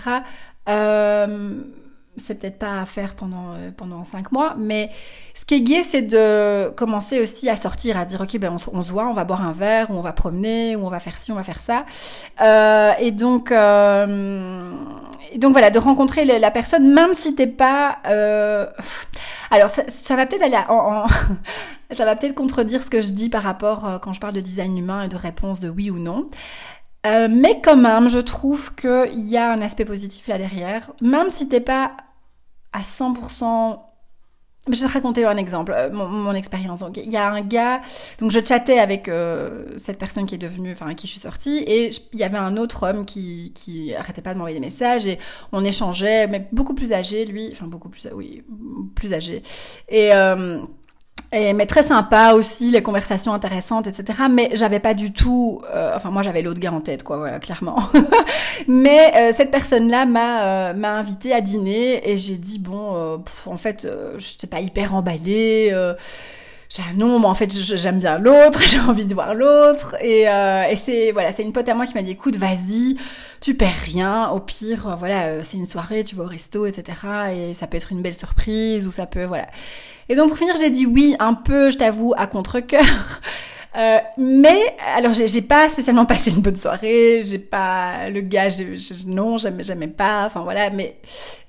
c'est 2.16 2.36
peut-être 2.38 2.58
pas 2.58 2.80
à 2.80 2.86
faire 2.86 3.14
pendant 3.14 3.52
euh, 3.54 3.70
pendant 3.76 4.04
cinq 4.04 4.32
mois, 4.32 4.54
mais 4.58 4.90
ce 5.34 5.44
qui 5.44 5.54
est 5.54 5.60
gai, 5.60 5.82
c'est 5.82 6.02
de 6.02 6.70
commencer 6.70 7.20
aussi 7.20 7.48
à 7.48 7.56
sortir, 7.56 7.98
à 7.98 8.04
dire 8.04 8.20
ok 8.20 8.38
ben 8.38 8.56
on, 8.72 8.82
se 8.82 8.90
voit, 8.90 9.06
on 9.08 9.12
va 9.12 9.24
boire 9.24 9.42
un 9.42 9.52
verre, 9.52 9.90
ou 9.90 9.94
on 9.94 10.02
va 10.02 10.12
promener, 10.12 10.76
ou 10.76 10.86
on 10.86 10.90
va 10.90 11.00
faire 11.00 11.18
ci, 11.18 11.32
on 11.32 11.36
va 11.36 11.42
faire 11.42 11.60
ça, 11.60 11.84
euh, 12.40 12.92
et 13.00 13.10
donc 13.10 13.52
euh, 13.52 14.72
donc 15.36 15.52
voilà, 15.52 15.70
de 15.70 15.78
rencontrer 15.78 16.24
la 16.24 16.50
personne, 16.50 16.92
même 16.92 17.14
si 17.14 17.34
t'es 17.34 17.46
pas, 17.46 17.98
euh... 18.06 18.66
alors 19.50 19.70
ça, 19.70 20.16
va 20.16 20.26
peut-être 20.26 20.42
aller 20.42 20.58
en... 20.68 21.06
ça 21.90 22.04
va 22.04 22.16
peut-être 22.16 22.34
contredire 22.34 22.82
ce 22.82 22.90
que 22.90 23.00
je 23.00 23.12
dis 23.12 23.28
par 23.28 23.42
rapport 23.42 23.86
euh, 23.86 23.98
quand 23.98 24.12
je 24.12 24.20
parle 24.20 24.34
de 24.34 24.40
design 24.40 24.76
humain 24.76 25.04
et 25.04 25.08
de 25.08 25.16
réponse 25.16 25.60
de 25.60 25.68
oui 25.68 25.90
ou 25.90 25.98
non. 25.98 26.28
Euh, 27.06 27.28
mais 27.30 27.60
quand 27.62 27.76
même, 27.76 28.08
je 28.08 28.18
trouve 28.18 28.74
qu'il 28.74 29.28
y 29.28 29.36
a 29.36 29.52
un 29.52 29.62
aspect 29.62 29.84
positif 29.84 30.26
là 30.26 30.38
derrière. 30.38 30.90
Même 31.00 31.30
si 31.30 31.48
t'es 31.48 31.60
pas 31.60 31.92
à 32.76 32.82
100%. 32.82 33.78
Je 34.68 34.80
vais 34.80 34.88
te 34.88 34.92
raconter 34.92 35.24
un 35.24 35.36
exemple, 35.36 35.72
euh, 35.76 35.90
mon, 35.92 36.34
expérience. 36.34 36.80
Donc, 36.80 36.96
il 36.96 37.08
y 37.08 37.16
a 37.16 37.30
un 37.30 37.40
gars, 37.40 37.80
donc 38.18 38.32
je 38.32 38.40
chattais 38.44 38.80
avec 38.80 39.08
euh, 39.08 39.64
cette 39.76 39.96
personne 39.96 40.26
qui 40.26 40.34
est 40.34 40.38
devenue, 40.38 40.72
enfin, 40.72 40.92
qui 40.94 41.06
je 41.06 41.12
suis 41.12 41.20
sortie, 41.20 41.58
et 41.58 41.90
il 42.12 42.18
y 42.18 42.24
avait 42.24 42.36
un 42.36 42.56
autre 42.56 42.88
homme 42.88 43.06
qui, 43.06 43.52
qui 43.54 43.94
arrêtait 43.94 44.22
pas 44.22 44.32
de 44.32 44.38
m'envoyer 44.38 44.58
des 44.58 44.66
messages, 44.66 45.06
et 45.06 45.20
on 45.52 45.64
échangeait, 45.64 46.26
mais 46.26 46.48
beaucoup 46.50 46.74
plus 46.74 46.92
âgé, 46.92 47.24
lui, 47.26 47.48
enfin, 47.52 47.66
beaucoup 47.66 47.88
plus, 47.88 48.08
oui, 48.12 48.42
plus 48.96 49.14
âgé. 49.14 49.44
Et, 49.88 50.12
euh, 50.12 50.58
et, 51.32 51.52
mais 51.52 51.66
très 51.66 51.82
sympa 51.82 52.32
aussi, 52.34 52.70
les 52.70 52.82
conversations 52.82 53.32
intéressantes, 53.32 53.86
etc. 53.86 54.24
Mais 54.30 54.50
j'avais 54.54 54.80
pas 54.80 54.94
du 54.94 55.12
tout, 55.12 55.60
euh, 55.74 55.92
enfin 55.94 56.10
moi 56.10 56.22
j'avais 56.22 56.42
l'autre 56.42 56.60
gars 56.60 56.72
en 56.72 56.80
tête, 56.80 57.02
quoi, 57.02 57.18
voilà, 57.18 57.38
clairement. 57.40 57.78
mais 58.68 59.12
euh, 59.16 59.32
cette 59.34 59.50
personne-là 59.50 60.06
m'a 60.06 60.70
euh, 60.70 60.74
m'a 60.74 60.92
invité 60.92 61.32
à 61.32 61.40
dîner 61.40 62.08
et 62.10 62.16
j'ai 62.16 62.36
dit 62.36 62.58
bon, 62.58 63.22
en 63.46 63.56
fait, 63.56 63.86
je 64.18 64.18
j'étais 64.18 64.46
pas 64.46 64.60
hyper 64.60 64.94
emballée. 64.94 65.74
Non, 66.96 67.18
mais 67.18 67.26
en 67.26 67.34
fait 67.34 67.52
j'aime 67.52 67.98
bien 67.98 68.18
l'autre, 68.18 68.60
j'ai 68.68 68.80
envie 68.80 69.06
de 69.06 69.14
voir 69.14 69.34
l'autre 69.34 69.96
et, 70.00 70.22
et 70.22 70.76
c'est 70.76 71.12
voilà, 71.12 71.32
c'est 71.32 71.42
une 71.42 71.52
pote 71.52 71.68
à 71.68 71.74
moi 71.74 71.86
qui 71.86 71.94
m'a 71.94 72.02
dit 72.02 72.12
écoute, 72.12 72.36
vas-y, 72.36 72.96
tu 73.40 73.54
perds 73.54 73.82
rien, 73.84 74.28
au 74.30 74.40
pire, 74.40 74.96
voilà, 74.98 75.42
c'est 75.42 75.56
une 75.56 75.66
soirée, 75.66 76.04
tu 76.04 76.14
vas 76.16 76.24
au 76.24 76.28
resto, 76.28 76.66
etc. 76.66 76.98
Et 77.34 77.54
ça 77.54 77.66
peut 77.66 77.76
être 77.76 77.92
une 77.92 78.02
belle 78.02 78.14
surprise 78.14 78.86
ou 78.86 78.90
ça 78.90 79.06
peut 79.06 79.24
voilà. 79.24 79.46
Et 80.08 80.14
donc 80.14 80.28
pour 80.28 80.38
finir, 80.38 80.54
j'ai 80.56 80.70
dit 80.70 80.86
oui, 80.86 81.16
un 81.18 81.34
peu, 81.34 81.70
je 81.70 81.78
t'avoue, 81.78 82.14
à 82.16 82.26
contre-cœur. 82.26 82.82
Euh, 83.76 83.98
mais 84.16 84.74
alors 84.96 85.12
j'ai 85.12 85.42
pas 85.42 85.68
spécialement 85.68 86.06
passé 86.06 86.30
une 86.30 86.40
bonne 86.40 86.56
soirée, 86.56 87.20
j'ai 87.22 87.38
pas 87.38 88.08
le 88.08 88.22
gars, 88.22 88.48
non, 89.06 89.36
jamais, 89.36 89.62
jamais 89.62 89.88
pas. 89.88 90.24
Enfin 90.24 90.40
voilà, 90.40 90.70
mais 90.70 90.96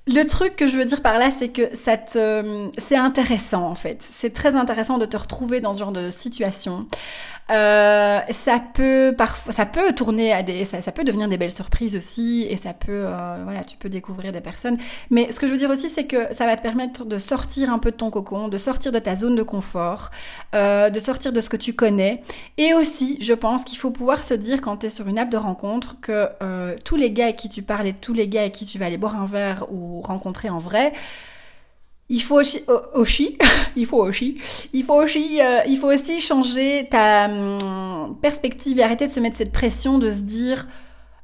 le 0.07 0.23
truc 0.23 0.55
que 0.55 0.67
je 0.67 0.77
veux 0.77 0.85
dire 0.85 1.01
par 1.01 1.17
là, 1.17 1.31
c'est 1.31 1.49
que 1.49 1.63
te, 1.63 2.69
c'est 2.77 2.95
intéressant 2.95 3.67
en 3.67 3.75
fait. 3.75 3.97
C'est 4.01 4.33
très 4.33 4.55
intéressant 4.55 4.97
de 4.97 5.05
te 5.05 5.17
retrouver 5.17 5.61
dans 5.61 5.73
ce 5.73 5.79
genre 5.79 5.91
de 5.91 6.09
situation. 6.09 6.87
Euh, 7.49 8.19
ça 8.29 8.61
peut 8.73 9.13
parfois, 9.17 9.53
ça 9.53 9.65
peut 9.65 9.93
tourner 9.93 10.33
à 10.33 10.43
des, 10.43 10.65
ça, 10.65 10.91
peut 10.91 11.05
devenir 11.05 11.29
des 11.29 11.37
belles 11.37 11.51
surprises 11.51 11.95
aussi, 11.95 12.45
et 12.49 12.57
ça 12.57 12.73
peut, 12.73 13.03
euh, 13.05 13.37
voilà, 13.43 13.63
tu 13.63 13.77
peux 13.77 13.89
découvrir 13.89 14.33
des 14.33 14.41
personnes. 14.41 14.77
Mais 15.11 15.31
ce 15.31 15.39
que 15.39 15.47
je 15.47 15.53
veux 15.53 15.57
dire 15.57 15.69
aussi, 15.69 15.87
c'est 15.89 16.05
que 16.05 16.33
ça 16.33 16.45
va 16.45 16.57
te 16.57 16.61
permettre 16.61 17.05
de 17.05 17.17
sortir 17.17 17.71
un 17.71 17.79
peu 17.79 17.91
de 17.91 17.95
ton 17.95 18.09
cocon, 18.09 18.49
de 18.49 18.57
sortir 18.57 18.91
de 18.91 18.99
ta 18.99 19.15
zone 19.15 19.35
de 19.35 19.43
confort, 19.43 20.11
euh, 20.55 20.89
de 20.89 20.99
sortir 20.99 21.31
de 21.31 21.39
ce 21.39 21.49
que 21.49 21.57
tu 21.57 21.73
connais, 21.73 22.21
et 22.57 22.73
aussi, 22.73 23.17
je 23.21 23.33
pense 23.33 23.63
qu'il 23.63 23.77
faut 23.77 23.91
pouvoir 23.91 24.23
se 24.23 24.33
dire 24.33 24.61
quand 24.61 24.77
tu 24.77 24.87
es 24.87 24.89
sur 24.89 25.07
une 25.07 25.17
app 25.17 25.29
de 25.29 25.37
rencontre 25.37 25.99
que 26.01 26.27
euh, 26.41 26.75
tous 26.83 26.97
les 26.97 27.11
gars 27.11 27.25
avec 27.25 27.37
qui 27.37 27.49
tu 27.49 27.61
parles 27.61 27.87
et 27.87 27.93
tous 27.93 28.13
les 28.13 28.27
gars 28.27 28.41
avec 28.41 28.53
qui 28.53 28.65
tu 28.65 28.77
vas 28.77 28.87
aller 28.87 28.97
boire 28.97 29.19
un 29.19 29.25
verre 29.25 29.65
ou 29.71 29.96
rencontrer 30.01 30.49
en 30.49 30.59
vrai, 30.59 30.93
il 32.09 32.21
faut 32.21 32.39
aussi, 32.39 32.63
il 33.75 33.85
faut 33.85 34.03
aussi, 34.03 34.37
il 34.73 34.83
faut 34.83 35.01
aussi, 35.01 35.41
euh, 35.41 35.61
il 35.67 35.77
faut 35.77 35.91
aussi 35.91 36.21
changer 36.21 36.87
ta 36.89 37.25
hum, 37.25 38.17
perspective 38.21 38.79
et 38.79 38.83
arrêter 38.83 39.07
de 39.07 39.11
se 39.11 39.19
mettre 39.19 39.37
cette 39.37 39.51
pression 39.51 39.97
de 39.97 40.09
se 40.09 40.21
dire, 40.21 40.67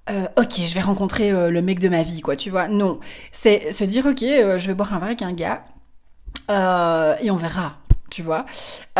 euh, 0.09 0.27
ok, 0.37 0.65
je 0.65 0.73
vais 0.73 0.81
rencontrer 0.81 1.31
euh, 1.31 1.49
le 1.49 1.61
mec 1.61 1.79
de 1.79 1.89
ma 1.89 2.03
vie, 2.03 2.21
quoi, 2.21 2.35
tu 2.35 2.49
vois. 2.49 2.67
Non, 2.67 2.99
c'est 3.31 3.71
se 3.71 3.83
dire, 3.83 4.05
ok, 4.05 4.19
je 4.19 4.67
vais 4.67 4.73
boire 4.73 4.93
un 4.93 4.97
verre 4.97 5.07
avec 5.07 5.21
un 5.21 5.33
gars 5.33 5.63
et 6.49 7.31
on 7.31 7.37
verra 7.37 7.77
tu 8.13 8.21
vois. 8.21 8.45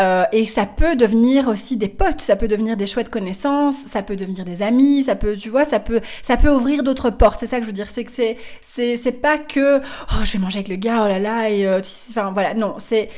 Euh, 0.00 0.24
et 0.32 0.44
ça 0.44 0.66
peut 0.66 0.96
devenir 0.96 1.48
aussi 1.48 1.76
des 1.76 1.88
potes, 1.88 2.20
ça 2.20 2.36
peut 2.36 2.48
devenir 2.48 2.76
des 2.76 2.86
chouettes 2.86 3.10
connaissances, 3.10 3.76
ça 3.76 4.02
peut 4.02 4.16
devenir 4.16 4.44
des 4.44 4.60
amis, 4.62 5.04
ça 5.04 5.14
peut, 5.14 5.36
tu 5.36 5.48
vois, 5.48 5.64
ça 5.64 5.78
peut, 5.78 6.00
ça 6.22 6.36
peut 6.36 6.50
ouvrir 6.50 6.82
d'autres 6.82 7.10
portes. 7.10 7.40
C'est 7.40 7.46
ça 7.46 7.58
que 7.58 7.62
je 7.62 7.68
veux 7.68 7.72
dire, 7.72 7.88
c'est 7.88 8.04
que 8.04 8.10
c'est, 8.10 8.36
c'est, 8.60 8.96
c'est 8.96 9.12
pas 9.12 9.38
que, 9.38 9.78
oh, 9.78 10.24
je 10.24 10.32
vais 10.32 10.38
manger 10.38 10.58
avec 10.58 10.68
le 10.68 10.76
gars, 10.76 11.02
oh 11.04 11.08
là 11.08 11.18
là, 11.18 11.48
et 11.48 11.66
euh, 11.66 11.80
enfin 12.10 12.32
voilà, 12.32 12.54
non, 12.54 12.74
c'est, 12.78 13.08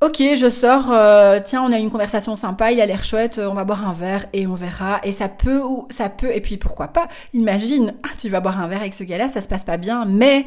ok, 0.00 0.22
je 0.36 0.48
sors, 0.48 0.92
euh, 0.92 1.40
tiens, 1.44 1.64
on 1.64 1.72
a 1.72 1.78
une 1.78 1.90
conversation 1.90 2.36
sympa, 2.36 2.70
il 2.70 2.80
a 2.80 2.86
l'air 2.86 3.02
chouette, 3.02 3.40
on 3.42 3.54
va 3.54 3.64
boire 3.64 3.88
un 3.88 3.92
verre 3.92 4.26
et 4.32 4.46
on 4.46 4.54
verra. 4.54 5.00
Et 5.02 5.12
ça 5.12 5.28
peut, 5.28 5.62
ça 5.90 6.08
peut, 6.08 6.32
et 6.32 6.40
puis 6.40 6.56
pourquoi 6.56 6.88
pas, 6.88 7.08
imagine, 7.34 7.94
tu 8.18 8.28
vas 8.28 8.40
boire 8.40 8.60
un 8.60 8.68
verre 8.68 8.80
avec 8.80 8.94
ce 8.94 9.04
gars-là, 9.04 9.26
ça 9.28 9.42
se 9.42 9.48
passe 9.48 9.64
pas 9.64 9.76
bien, 9.76 10.04
mais 10.04 10.46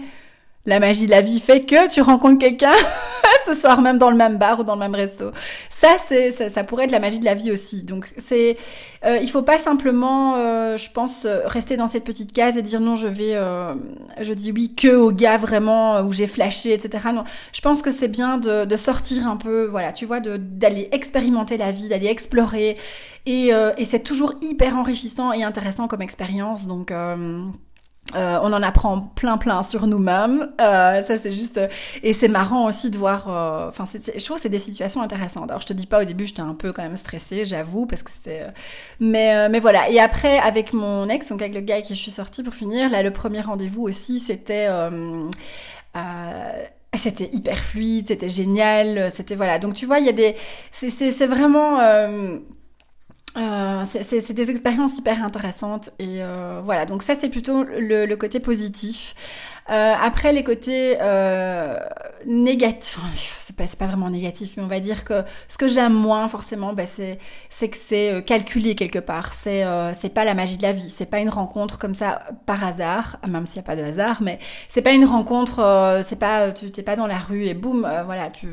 la 0.69 0.79
magie 0.79 1.07
de 1.07 1.11
la 1.11 1.21
vie 1.21 1.39
fait 1.39 1.61
que 1.61 1.91
tu 1.91 2.01
rencontres 2.01 2.37
quelqu'un 2.37 2.75
ce 3.45 3.53
soir 3.53 3.81
même 3.81 3.97
dans 3.97 4.11
le 4.11 4.15
même 4.15 4.37
bar 4.37 4.59
ou 4.59 4.63
dans 4.63 4.75
le 4.75 4.79
même 4.79 4.95
resto. 4.95 5.31
Ça, 5.69 5.95
c'est 5.97 6.31
ça, 6.31 6.63
pourrait 6.63 6.85
être 6.85 6.91
la 6.91 6.99
magie 6.99 7.19
de 7.19 7.25
la 7.25 7.33
vie 7.33 7.51
aussi. 7.51 7.81
Donc 7.81 8.07
c'est, 8.17 8.57
euh, 9.05 9.17
il 9.21 9.29
faut 9.29 9.41
pas 9.41 9.57
simplement, 9.57 10.35
euh, 10.35 10.77
je 10.77 10.91
pense, 10.91 11.25
euh, 11.25 11.39
rester 11.45 11.75
dans 11.75 11.87
cette 11.87 12.03
petite 12.03 12.33
case 12.33 12.57
et 12.57 12.61
dire 12.61 12.81
non, 12.81 12.95
je 12.95 13.07
vais, 13.07 13.35
euh, 13.35 13.73
je 14.21 14.33
dis 14.33 14.51
oui 14.51 14.75
que 14.75 14.95
au 14.95 15.11
gars 15.11 15.37
vraiment 15.37 16.01
où 16.01 16.13
j'ai 16.13 16.27
flashé, 16.27 16.73
etc. 16.73 17.07
Non, 17.13 17.23
je 17.51 17.61
pense 17.61 17.81
que 17.81 17.91
c'est 17.91 18.07
bien 18.07 18.37
de, 18.37 18.65
de, 18.65 18.75
sortir 18.75 19.27
un 19.27 19.37
peu, 19.37 19.65
voilà, 19.65 19.91
tu 19.91 20.05
vois, 20.05 20.19
d'aller 20.19 20.87
expérimenter 20.91 21.57
la 21.57 21.71
vie, 21.71 21.89
d'aller 21.89 22.07
explorer, 22.07 22.77
et, 23.25 23.49
et 23.77 23.85
c'est 23.85 24.03
toujours 24.03 24.33
hyper 24.41 24.75
enrichissant 24.75 25.33
et 25.33 25.43
intéressant 25.43 25.87
comme 25.87 26.01
expérience. 26.01 26.67
Donc 26.67 26.91
euh, 28.15 28.39
on 28.41 28.51
en 28.53 28.63
apprend 28.63 29.01
plein 29.15 29.37
plein 29.37 29.61
sur 29.61 29.85
nous-mêmes. 29.85 30.49
Euh, 30.59 31.01
ça 31.01 31.17
c'est 31.17 31.29
juste 31.29 31.59
et 32.01 32.13
c'est 32.13 32.27
marrant 32.27 32.67
aussi 32.67 32.89
de 32.89 32.97
voir. 32.97 33.29
Euh, 33.29 33.67
enfin, 33.67 33.83
je 33.85 34.23
trouve 34.25 34.37
c'est 34.39 34.49
des 34.49 34.59
situations 34.59 35.01
intéressantes. 35.01 35.49
Alors 35.51 35.61
je 35.61 35.67
te 35.67 35.73
dis 35.73 35.85
pas 35.85 36.01
au 36.01 36.05
début 36.05 36.25
j'étais 36.25 36.41
un 36.41 36.55
peu 36.55 36.73
quand 36.73 36.81
même 36.81 36.97
stressée, 36.97 37.45
j'avoue 37.45 37.85
parce 37.85 38.03
que 38.03 38.11
c'était. 38.11 38.47
Mais 38.99 39.47
mais 39.49 39.59
voilà. 39.59 39.89
Et 39.89 39.99
après 39.99 40.39
avec 40.39 40.73
mon 40.73 41.07
ex, 41.09 41.29
donc 41.29 41.41
avec 41.41 41.53
le 41.53 41.61
gars 41.61 41.75
avec 41.75 41.85
qui 41.85 41.95
je 41.95 42.01
suis 42.01 42.11
sortie 42.11 42.43
pour 42.43 42.53
finir, 42.53 42.89
là 42.89 43.03
le 43.03 43.11
premier 43.11 43.41
rendez-vous 43.41 43.83
aussi 43.83 44.19
c'était. 44.19 44.67
c'était 46.95 47.29
hyper 47.31 47.57
fluide, 47.57 48.07
c'était 48.07 48.29
génial, 48.29 49.11
c'était 49.11 49.35
voilà. 49.35 49.59
Donc 49.59 49.75
tu 49.75 49.85
vois, 49.85 49.99
il 49.99 50.05
y 50.05 50.09
a 50.09 50.13
des, 50.13 50.35
c'est 50.71 51.27
vraiment 51.27 51.79
euh, 53.37 53.83
c'est 53.85 54.33
des 54.33 54.49
expériences 54.49 54.97
hyper 54.97 55.23
intéressantes 55.23 55.91
et 55.99 56.23
euh, 56.23 56.61
voilà. 56.63 56.85
Donc 56.85 57.03
ça 57.03 57.13
c'est 57.15 57.29
plutôt 57.29 57.63
le, 57.63 58.05
le, 58.05 58.17
côté 58.17 58.39
positif 58.39 59.13
euh, 59.71 59.93
après 60.01 60.33
les 60.33 60.43
côtés 60.43 60.97
euh, 61.01 61.77
négatifs, 62.25 62.97
enfin, 62.99 63.09
c'est 63.15 63.55
pas, 63.55 63.65
pas 63.77 63.87
vraiment 63.87 64.09
négatif, 64.09 64.53
mais 64.57 64.63
on 64.63 64.67
va 64.67 64.79
dire 64.79 65.03
que 65.03 65.23
ce 65.47 65.57
que 65.57 65.67
j'aime 65.67 65.93
moins 65.93 66.27
forcément, 66.27 66.73
bah, 66.73 66.83
c'est 66.85 67.17
que 67.67 67.77
c'est 67.77 68.11
euh, 68.11 68.21
calculé 68.21 68.75
quelque 68.75 68.99
part. 68.99 69.33
C'est 69.33 69.63
euh, 69.63 69.91
pas 70.13 70.25
la 70.25 70.33
magie 70.33 70.57
de 70.57 70.61
la 70.61 70.71
vie. 70.71 70.89
C'est 70.89 71.05
pas 71.05 71.19
une 71.19 71.29
rencontre 71.29 71.77
comme 71.79 71.93
ça 71.93 72.23
par 72.45 72.63
hasard, 72.63 73.17
même 73.27 73.47
s'il 73.47 73.57
y 73.57 73.59
a 73.59 73.63
pas 73.63 73.75
de 73.75 73.83
hasard, 73.83 74.21
mais 74.21 74.39
c'est 74.67 74.81
pas 74.81 74.91
une 74.91 75.05
rencontre. 75.05 75.59
Euh, 75.59 76.03
c'est 76.03 76.17
pas 76.17 76.51
tu 76.51 76.71
t'es 76.71 76.83
pas 76.83 76.95
dans 76.95 77.07
la 77.07 77.17
rue 77.17 77.45
et 77.45 77.53
boum, 77.53 77.87
voilà, 78.05 78.29
tu 78.29 78.47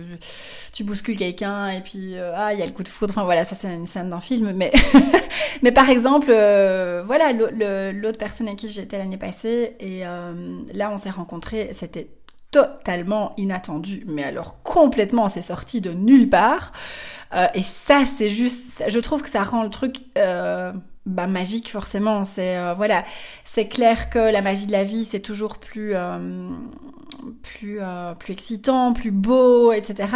tu 0.73 0.85
bouscules 0.85 1.17
quelqu'un 1.17 1.71
et 1.71 1.81
puis 1.81 2.15
ah 2.19 2.53
il 2.53 2.59
y 2.59 2.63
a 2.63 2.67
le 2.67 2.73
coup 2.73 2.83
de 2.83 2.89
foudre. 2.89 3.13
Enfin 3.13 3.25
voilà, 3.25 3.45
ça 3.45 3.55
c'est 3.55 3.73
une 3.73 3.87
scène 3.87 4.11
d'un 4.11 4.21
film, 4.21 4.53
mais 4.55 4.73
mais 5.63 5.73
par 5.73 5.89
exemple, 5.89 6.27
voilà 6.27 7.33
l'autre 7.33 8.19
personne 8.19 8.49
avec 8.49 8.59
qui 8.59 8.69
j'étais 8.69 8.99
l'année 8.99 9.17
passée 9.17 9.77
et 9.81 10.03
là 10.73 10.91
on 10.93 10.97
s'est 11.13 11.73
c'était 11.73 12.09
totalement 12.51 13.35
inattendu, 13.37 14.05
mais 14.07 14.25
alors 14.25 14.63
complètement, 14.63 15.29
c'est 15.29 15.43
sorti 15.43 15.81
de 15.81 15.91
nulle 15.91 16.29
part. 16.29 16.73
Euh, 17.35 17.47
et 17.55 17.63
ça, 17.63 18.05
c'est 18.07 18.29
juste, 18.29 18.83
je 18.87 19.01
trouve 19.01 19.23
que 19.23 19.29
ça 19.29 19.43
rend 19.43 19.63
le 19.65 19.71
truc 19.71 19.97
euh, 20.17 20.73
bah, 21.05 21.27
magique 21.27 21.71
forcément. 21.71 22.25
C'est 22.25 22.57
euh, 22.57 22.75
voilà, 22.75 23.05
c'est 23.45 23.69
clair 23.69 24.11
que 24.11 24.19
la 24.19 24.43
magie 24.43 24.67
de 24.67 24.73
la 24.73 24.85
vie, 24.85 25.05
c'est 25.05 25.21
toujours 25.21 25.59
plus 25.59 25.95
plus 27.43 27.81
plus 28.19 28.33
excitant, 28.33 28.93
plus 28.93 29.11
beau, 29.11 29.73
etc. 29.73 30.09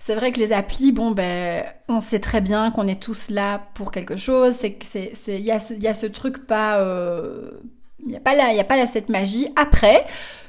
C'est 0.00 0.14
vrai 0.14 0.32
que 0.32 0.38
les 0.38 0.52
applis, 0.52 0.92
bon 0.92 1.10
ben, 1.10 1.64
on 1.88 2.00
sait 2.00 2.20
très 2.20 2.40
bien 2.40 2.70
qu'on 2.70 2.86
est 2.86 3.02
tous 3.02 3.28
là 3.28 3.60
pour 3.74 3.90
quelque 3.90 4.16
chose. 4.16 4.54
C'est 4.54 4.74
que 4.74 4.84
c'est 4.84 5.12
il 5.28 5.44
y 5.44 5.50
a 5.50 5.58
il 5.70 5.82
y 5.82 5.88
a 5.88 5.94
ce 5.94 6.06
truc 6.06 6.46
pas 6.46 6.80
il 8.02 8.10
n'y 8.10 8.16
a 8.16 8.20
pas 8.20 8.34
là, 8.34 8.50
il 8.50 8.56
y 8.56 8.60
a 8.60 8.64
pas 8.64 8.76
là 8.76 8.86
cette 8.86 9.08
magie. 9.08 9.48
Après, 9.56 10.04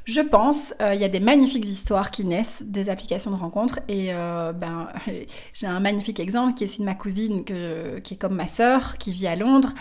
je 0.06 0.22
pense, 0.22 0.74
euh, 0.82 0.94
il 0.94 1.02
y 1.02 1.06
a 1.06 1.10
des 1.10 1.20
magnifiques 1.20 1.66
histoires 1.66 2.12
qui 2.12 2.26
naissent 2.26 2.63
des 2.66 2.89
applications 2.89 3.32
de 3.32 3.38
rencontres 3.38 3.80
et 3.88 4.13
euh, 4.13 4.52
ben 4.52 4.89
j'ai 5.54 5.68
un 5.68 5.80
magnifique 5.80 6.20
exemple 6.20 6.56
qui 6.56 6.66
est 6.66 6.68
celui 6.68 6.82
de 6.82 6.86
ma 6.86 6.96
cousine 6.96 7.46
qui 7.46 8.13
est 8.13 8.18
comme 8.18 8.36
ma 8.36 8.48
sœur, 8.48 8.98
qui 8.98 9.12
vit 9.12 9.28
à 9.28 9.36
Londres. 9.36 9.74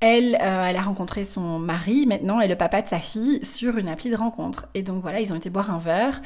Elle, 0.00 0.34
euh, 0.34 0.66
elle 0.66 0.76
a 0.76 0.82
rencontré 0.82 1.24
son 1.24 1.58
mari 1.58 2.04
maintenant 2.06 2.40
et 2.40 2.48
le 2.48 2.56
papa 2.56 2.82
de 2.82 2.86
sa 2.86 2.98
fille 2.98 3.42
sur 3.44 3.78
une 3.78 3.88
appli 3.88 4.10
de 4.10 4.16
rencontre. 4.16 4.68
Et 4.74 4.82
donc 4.82 5.00
voilà, 5.00 5.20
ils 5.20 5.32
ont 5.32 5.36
été 5.36 5.48
boire 5.50 5.70
un 5.70 5.78
verre, 5.78 6.20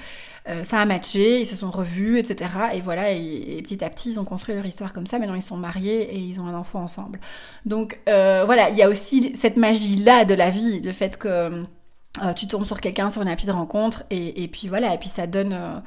ça 0.65 0.81
a 0.81 0.85
matché, 0.85 1.41
ils 1.41 1.47
se 1.47 1.55
sont 1.55 1.71
revus, 1.71 2.19
etc. 2.19 2.51
Et 2.75 2.81
voilà, 2.81 3.13
et, 3.13 3.61
petit 3.63 3.85
à 3.85 3.91
petit, 3.91 4.11
ils 4.11 4.21
ont 4.21 4.25
construit 4.25 4.57
leur 4.57 4.67
histoire 4.67 4.93
comme 4.93 5.07
ça. 5.07 5.21
Maintenant, 5.21 5.37
ils 5.37 5.43
sont 5.43 5.57
mariés 5.57 6.03
et 6.13 6.19
ils 6.19 6.41
ont 6.41 6.47
un 6.47 6.55
enfant 6.55 6.83
ensemble. 6.83 7.21
Donc 7.67 8.01
voilà, 8.07 8.71
il 8.71 8.77
y 8.77 8.83
a 8.83 8.89
aussi 8.89 9.31
cette 9.37 9.57
magie-là 9.57 10.25
de 10.25 10.35
la 10.35 10.51
vie, 10.51 10.81
le 10.81 10.91
fait 10.91 11.17
que 11.19 11.63
euh, 12.25 12.33
tu 12.33 12.49
tombes 12.49 12.65
sur 12.65 12.81
quelqu'un 12.81 13.09
sur 13.09 13.23
une 13.23 13.29
appli 13.29 13.47
de 13.47 13.53
rencontre 13.53 14.03
et, 14.11 14.43
et, 14.43 14.49
puis 14.49 14.67
voilà 14.67 14.93
et 14.93 14.99
puis 14.99 15.09
ça 15.09 15.29
donne 15.29 15.53
euh, 15.53 15.79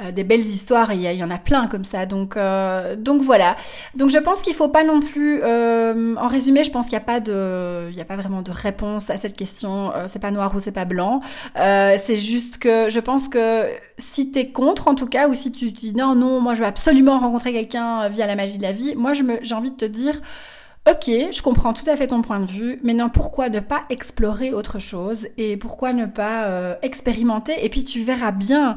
euh, 0.00 0.12
des 0.12 0.22
belles 0.22 0.38
histoires 0.38 0.92
il 0.92 1.02
y, 1.02 1.24
en 1.24 1.30
a 1.30 1.38
plein 1.38 1.66
comme 1.66 1.82
ça. 1.82 2.06
Donc 2.06 2.38
donc 2.98 3.20
voilà. 3.20 3.56
Donc 3.96 4.10
je 4.10 4.18
pense 4.18 4.42
qu'il 4.42 4.54
faut 4.54 4.68
pas 4.68 4.84
non 4.84 5.00
plus 5.00 5.42
en 5.42 6.28
résumé 6.28 6.62
je 6.62 6.70
pense 6.70 6.86
qu'il 6.86 6.96
n'y 6.96 7.02
a 7.02 7.06
pas 7.06 7.18
de 7.18 7.88
il 7.90 7.96
y 7.96 8.00
a 8.00 8.04
pas 8.04 8.14
vraiment 8.14 8.42
de 8.42 8.52
réponse 8.52 9.10
à 9.10 9.16
cette 9.16 9.36
question 9.36 9.92
c'est 10.06 10.20
pas 10.20 10.30
noir 10.30 10.54
ou 10.54 10.60
c'est 10.60 10.70
pas 10.70 10.84
blanc. 10.84 11.20
C'est 11.56 12.16
juste 12.16 12.58
que 12.58 12.88
je 12.88 13.00
pense 13.00 13.28
que 13.28 13.64
si 13.98 14.30
t'es 14.30 14.50
contre 14.52 14.86
en 14.86 14.94
tout 14.94 15.06
cas 15.06 15.28
ou 15.28 15.34
si 15.34 15.50
tu, 15.50 15.72
tu 15.72 15.86
dis 15.86 15.94
non 15.94 16.14
non 16.14 16.40
moi 16.40 16.54
je 16.54 16.60
veux 16.60 16.66
absolument 16.66 17.18
rencontrer 17.18 17.52
quelqu'un 17.52 18.08
via 18.08 18.28
la 18.28 18.36
magie 18.36 18.58
de 18.58 18.62
la 18.62 18.72
vie 18.72 18.94
moi 18.94 19.14
je 19.14 19.24
me 19.24 19.38
j'ai 19.42 19.56
envie 19.56 19.72
de 19.72 19.76
te 19.76 19.84
dire 19.84 20.20
Ok, 20.88 21.06
je 21.08 21.42
comprends 21.42 21.74
tout 21.74 21.90
à 21.90 21.96
fait 21.96 22.06
ton 22.06 22.22
point 22.22 22.38
de 22.38 22.46
vue. 22.46 22.78
Maintenant, 22.84 23.08
pourquoi 23.08 23.48
ne 23.48 23.58
pas 23.58 23.82
explorer 23.90 24.52
autre 24.52 24.78
chose 24.78 25.26
et 25.36 25.56
pourquoi 25.56 25.92
ne 25.92 26.06
pas 26.06 26.44
euh, 26.44 26.76
expérimenter 26.80 27.54
Et 27.64 27.68
puis 27.68 27.82
tu 27.82 28.04
verras 28.04 28.30
bien. 28.30 28.76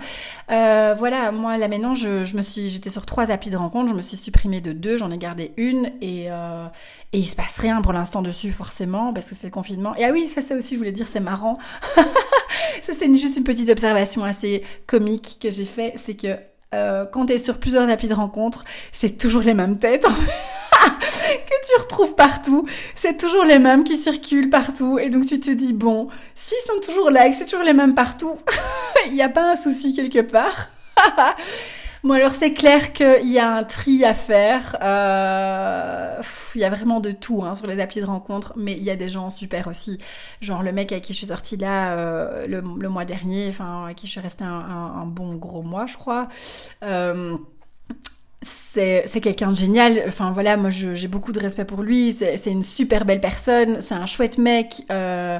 Euh, 0.49 0.95
voilà, 0.97 1.31
moi 1.31 1.59
là 1.59 1.67
maintenant, 1.67 1.93
je, 1.93 2.25
je 2.25 2.35
me 2.35 2.41
suis, 2.41 2.71
j'étais 2.71 2.89
sur 2.89 3.05
trois 3.05 3.29
applis 3.29 3.51
de 3.51 3.57
rencontre, 3.57 3.89
je 3.89 3.93
me 3.93 4.01
suis 4.01 4.17
supprimée 4.17 4.59
de 4.59 4.71
deux, 4.71 4.97
j'en 4.97 5.11
ai 5.11 5.19
gardé 5.19 5.53
une 5.55 5.91
et 6.01 6.31
euh, 6.31 6.65
et 7.13 7.19
il 7.19 7.25
se 7.27 7.35
passe 7.35 7.59
rien 7.59 7.79
pour 7.83 7.93
l'instant 7.93 8.23
dessus 8.23 8.51
forcément 8.51 9.13
parce 9.13 9.29
que 9.29 9.35
c'est 9.35 9.47
le 9.47 9.51
confinement. 9.51 9.95
Et 9.95 10.03
ah 10.03 10.09
oui, 10.11 10.25
ça 10.25 10.41
c'est 10.41 10.55
aussi, 10.55 10.73
je 10.73 10.79
voulais 10.79 10.91
dire, 10.91 11.07
c'est 11.07 11.19
marrant. 11.19 11.59
ça 12.81 12.93
c'est 12.97 13.17
juste 13.17 13.37
une 13.37 13.43
petite 13.43 13.69
observation 13.69 14.23
assez 14.23 14.63
comique 14.87 15.37
que 15.39 15.51
j'ai 15.51 15.65
fait, 15.65 15.93
c'est 15.95 16.15
que 16.15 16.35
euh, 16.73 17.05
quand 17.05 17.27
tu 17.27 17.33
es 17.33 17.37
sur 17.37 17.59
plusieurs 17.59 17.87
applis 17.87 18.07
de 18.07 18.15
rencontre, 18.15 18.63
c'est 18.91 19.15
toujours 19.15 19.43
les 19.43 19.53
mêmes 19.53 19.77
têtes. 19.77 20.07
que 21.47 21.67
tu 21.67 21.81
retrouves 21.81 22.15
partout. 22.15 22.67
C'est 22.95 23.17
toujours 23.17 23.45
les 23.45 23.59
mêmes 23.59 23.83
qui 23.83 23.95
circulent 23.95 24.49
partout. 24.49 24.99
Et 24.99 25.09
donc 25.09 25.25
tu 25.25 25.39
te 25.39 25.51
dis, 25.51 25.73
bon, 25.73 26.09
s'ils 26.35 26.57
sont 26.65 26.79
toujours 26.81 27.11
là 27.11 27.27
et 27.27 27.31
que 27.31 27.35
c'est 27.35 27.45
toujours 27.45 27.65
les 27.65 27.73
mêmes 27.73 27.95
partout, 27.95 28.37
il 29.07 29.13
n'y 29.13 29.21
a 29.21 29.29
pas 29.29 29.51
un 29.51 29.55
souci 29.55 29.93
quelque 29.93 30.21
part. 30.21 30.69
Bon 32.01 32.13
alors 32.13 32.33
c'est 32.33 32.53
clair 32.53 32.93
qu'il 32.93 33.29
y 33.29 33.39
a 33.39 33.57
un 33.57 33.65
tri 33.65 34.05
à 34.05 34.13
faire. 34.13 34.77
Euh, 34.81 36.21
il 36.55 36.61
y 36.61 36.63
a 36.63 36.69
vraiment 36.69 37.01
de 37.01 37.11
tout 37.11 37.43
hein, 37.43 37.55
sur 37.55 37.67
les 37.67 37.77
applis 37.81 37.99
de 37.99 38.05
rencontre, 38.05 38.53
mais 38.55 38.71
il 38.71 38.83
y 38.83 38.89
a 38.89 38.95
des 38.95 39.09
gens 39.09 39.29
super 39.29 39.67
aussi. 39.67 39.97
Genre 40.39 40.63
le 40.63 40.71
mec 40.71 40.93
avec 40.93 41.03
qui 41.03 41.11
je 41.11 41.17
suis 41.17 41.27
sortie 41.27 41.57
là 41.57 41.97
euh, 41.97 42.47
le, 42.47 42.61
mois 42.61 43.03
dernier, 43.03 43.49
enfin 43.49 43.83
avec 43.83 43.97
qui 43.97 44.07
je 44.07 44.11
suis 44.13 44.21
restée 44.21 44.45
un, 44.45 45.05
bon 45.07 45.35
gros 45.35 45.61
mois 45.61 45.87
je 45.87 45.97
crois. 45.97 46.29
Euh, 46.83 47.37
c'est 48.41 49.21
quelqu'un 49.21 49.51
de 49.51 49.57
génial. 49.57 50.03
Enfin 50.07 50.31
voilà, 50.31 50.57
moi 50.57 50.69
j'ai 50.69 51.07
beaucoup 51.07 51.31
de 51.31 51.39
respect 51.39 51.65
pour 51.65 51.81
lui. 51.81 52.13
C'est 52.13 52.51
une 52.51 52.63
super 52.63 53.05
belle 53.05 53.19
personne. 53.19 53.81
C'est 53.81 53.95
un 53.95 54.05
chouette 54.05 54.37
mec. 54.37 54.83
Euh, 54.91 55.39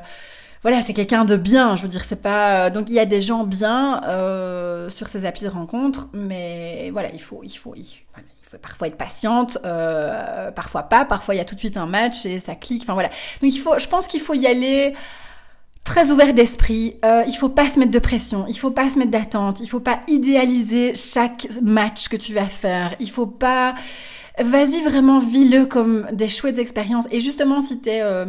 voilà, 0.62 0.82
c'est 0.82 0.94
quelqu'un 0.94 1.24
de 1.24 1.38
bien. 1.38 1.76
Je 1.76 1.84
veux 1.84 1.88
dire, 1.88 2.04
c'est 2.04 2.22
pas. 2.22 2.70
Donc 2.70 2.90
il 2.90 2.96
y 2.96 3.00
a 3.00 3.06
des 3.06 3.22
gens 3.22 3.46
bien 3.46 4.04
euh, 4.04 4.90
sur 4.90 5.08
ces 5.08 5.26
applis 5.26 5.46
de 5.46 5.50
rencontre, 5.50 6.10
mais 6.14 6.90
voilà, 6.92 7.10
il 7.14 7.22
faut, 7.22 7.42
il 7.44 7.56
faut, 7.56 7.74
il, 7.76 7.86
faut 8.44 8.58
parfois 8.58 8.88
être 8.88 8.98
patiente, 8.98 9.58
euh, 9.64 10.52
parfois 10.52 10.84
pas. 10.84 11.06
Parfois 11.06 11.36
il 11.36 11.38
y 11.38 11.42
a 11.42 11.46
tout 11.46 11.56
de 11.56 11.60
suite 11.60 11.78
un 11.78 11.86
match 11.86 12.26
et 12.26 12.40
ça 12.40 12.56
clique. 12.56 12.84
Enfin 12.84 12.94
voilà. 12.94 13.10
Donc 13.42 13.54
il 13.54 13.60
faut, 13.60 13.80
je 13.80 13.88
pense 13.88 14.08
qu'il 14.08 14.20
faut 14.20 14.34
y 14.34 14.48
aller 14.48 14.94
très 15.90 16.12
ouvert 16.12 16.36
d'esprit. 16.36 16.98
Euh, 17.04 17.24
il 17.28 17.36
faut 17.36 17.50
pas 17.50 17.68
se 17.68 17.80
mettre 17.80 17.90
de 17.90 17.98
pression, 17.98 18.46
il 18.48 18.54
faut 18.54 18.70
pas 18.70 18.92
se 18.92 19.00
mettre 19.00 19.10
d'attente, 19.10 19.60
il 19.60 19.68
faut 19.68 19.80
pas 19.80 20.02
idéaliser 20.08 20.94
chaque 20.94 21.48
match 21.64 22.10
que 22.10 22.16
tu 22.16 22.32
vas 22.32 22.46
faire. 22.46 22.94
Il 23.00 23.10
faut 23.10 23.26
pas 23.26 23.74
vas-y 24.38 24.82
vraiment 24.84 25.18
vis-le 25.18 25.66
comme 25.66 26.06
des 26.14 26.28
chouettes 26.28 26.60
expériences. 26.60 27.06
Et 27.10 27.20
justement, 27.20 27.60
si 27.60 27.82
t'es 27.82 28.02
euh, 28.04 28.28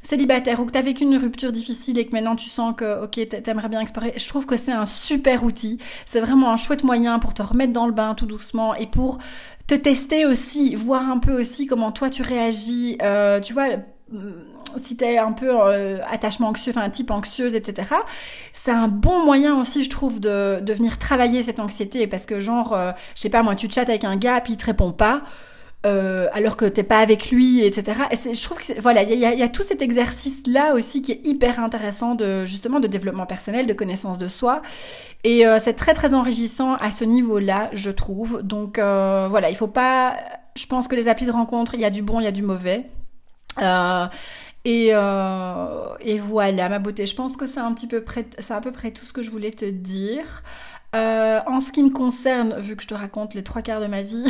célibataire 0.00 0.58
ou 0.60 0.64
que 0.64 0.72
t'as 0.72 0.80
vécu 0.80 1.04
une 1.04 1.18
rupture 1.18 1.52
difficile 1.52 1.98
et 1.98 2.06
que 2.06 2.12
maintenant 2.12 2.34
tu 2.34 2.48
sens 2.48 2.74
que, 2.74 3.04
ok, 3.04 3.28
t'aimerais 3.42 3.68
bien 3.68 3.80
explorer, 3.80 4.14
je 4.16 4.26
trouve 4.26 4.46
que 4.46 4.56
c'est 4.56 4.72
un 4.72 4.86
super 4.86 5.44
outil. 5.44 5.78
C'est 6.06 6.20
vraiment 6.20 6.50
un 6.50 6.56
chouette 6.56 6.82
moyen 6.82 7.18
pour 7.18 7.34
te 7.34 7.42
remettre 7.42 7.74
dans 7.74 7.86
le 7.86 7.92
bain 7.92 8.14
tout 8.14 8.26
doucement 8.26 8.74
et 8.74 8.86
pour 8.86 9.18
te 9.66 9.74
tester 9.74 10.24
aussi, 10.24 10.74
voir 10.74 11.08
un 11.10 11.18
peu 11.18 11.38
aussi 11.38 11.66
comment 11.66 11.92
toi 11.92 12.08
tu 12.08 12.22
réagis. 12.22 12.96
Euh, 13.02 13.38
tu 13.38 13.52
vois, 13.52 13.68
si 14.78 14.96
t'es 14.96 15.18
un 15.18 15.32
peu 15.32 15.50
euh, 15.50 15.98
attachement 16.10 16.48
anxieux, 16.48 16.72
enfin 16.74 16.82
un 16.82 16.90
type 16.90 17.10
anxieuse, 17.10 17.54
etc. 17.54 17.88
C'est 18.52 18.70
un 18.70 18.88
bon 18.88 19.24
moyen 19.24 19.58
aussi, 19.58 19.84
je 19.84 19.90
trouve, 19.90 20.20
de, 20.20 20.62
venir 20.72 20.98
travailler 20.98 21.42
cette 21.42 21.60
anxiété 21.60 22.06
parce 22.06 22.26
que 22.26 22.40
genre, 22.40 22.72
euh, 22.72 22.92
je 23.14 23.20
sais 23.20 23.30
pas 23.30 23.42
moi, 23.42 23.56
tu 23.56 23.70
chattes 23.70 23.88
avec 23.88 24.04
un 24.04 24.16
gars 24.16 24.40
puis 24.40 24.54
il 24.54 24.56
te 24.56 24.66
répond 24.66 24.92
pas. 24.92 25.22
Euh, 25.84 26.28
alors 26.32 26.56
que 26.56 26.64
t'es 26.64 26.84
pas 26.84 27.00
avec 27.00 27.32
lui, 27.32 27.64
etc. 27.64 28.02
Et 28.12 28.34
je 28.34 28.40
trouve 28.40 28.58
que 28.58 28.80
voilà, 28.80 29.02
il 29.02 29.18
y 29.18 29.24
a, 29.24 29.48
tout 29.48 29.64
cet 29.64 29.82
exercice 29.82 30.46
là 30.46 30.74
aussi 30.74 31.02
qui 31.02 31.10
est 31.10 31.26
hyper 31.26 31.58
intéressant 31.58 32.14
de 32.14 32.44
justement 32.44 32.78
de 32.78 32.86
développement 32.86 33.26
personnel, 33.26 33.66
de 33.66 33.72
connaissance 33.72 34.16
de 34.16 34.28
soi, 34.28 34.62
et 35.24 35.44
euh, 35.44 35.58
c'est 35.58 35.72
très 35.72 35.92
très 35.92 36.14
enrichissant 36.14 36.76
à 36.76 36.92
ce 36.92 37.04
niveau-là, 37.04 37.68
je 37.72 37.90
trouve. 37.90 38.42
Donc 38.44 38.78
voilà, 38.78 39.50
il 39.50 39.56
faut 39.56 39.66
pas, 39.66 40.14
je 40.54 40.66
pense 40.66 40.86
que 40.86 40.94
les 40.94 41.08
applis 41.08 41.26
de 41.26 41.32
rencontre, 41.32 41.74
il 41.74 41.80
y 41.80 41.84
a 41.84 41.90
du 41.90 42.02
bon, 42.02 42.20
il 42.20 42.24
y 42.24 42.28
a 42.28 42.32
du 42.32 42.42
mauvais. 42.42 42.88
Euh, 43.60 44.06
et, 44.64 44.90
euh, 44.92 45.94
et, 46.00 46.18
voilà, 46.18 46.68
ma 46.68 46.78
beauté. 46.78 47.06
Je 47.06 47.16
pense 47.16 47.36
que 47.36 47.46
c'est 47.46 47.60
un 47.60 47.72
petit 47.74 47.88
peu 47.88 48.02
près, 48.02 48.26
c'est 48.38 48.54
à 48.54 48.60
peu 48.60 48.70
près 48.72 48.92
tout 48.92 49.04
ce 49.04 49.12
que 49.12 49.22
je 49.22 49.30
voulais 49.30 49.50
te 49.50 49.64
dire. 49.64 50.42
Euh, 50.94 51.40
en 51.46 51.60
ce 51.60 51.72
qui 51.72 51.82
me 51.82 51.90
concerne, 51.90 52.60
vu 52.60 52.76
que 52.76 52.82
je 52.82 52.88
te 52.88 52.94
raconte 52.94 53.34
les 53.34 53.42
trois 53.42 53.62
quarts 53.62 53.80
de 53.80 53.86
ma 53.86 54.02
vie, 54.02 54.26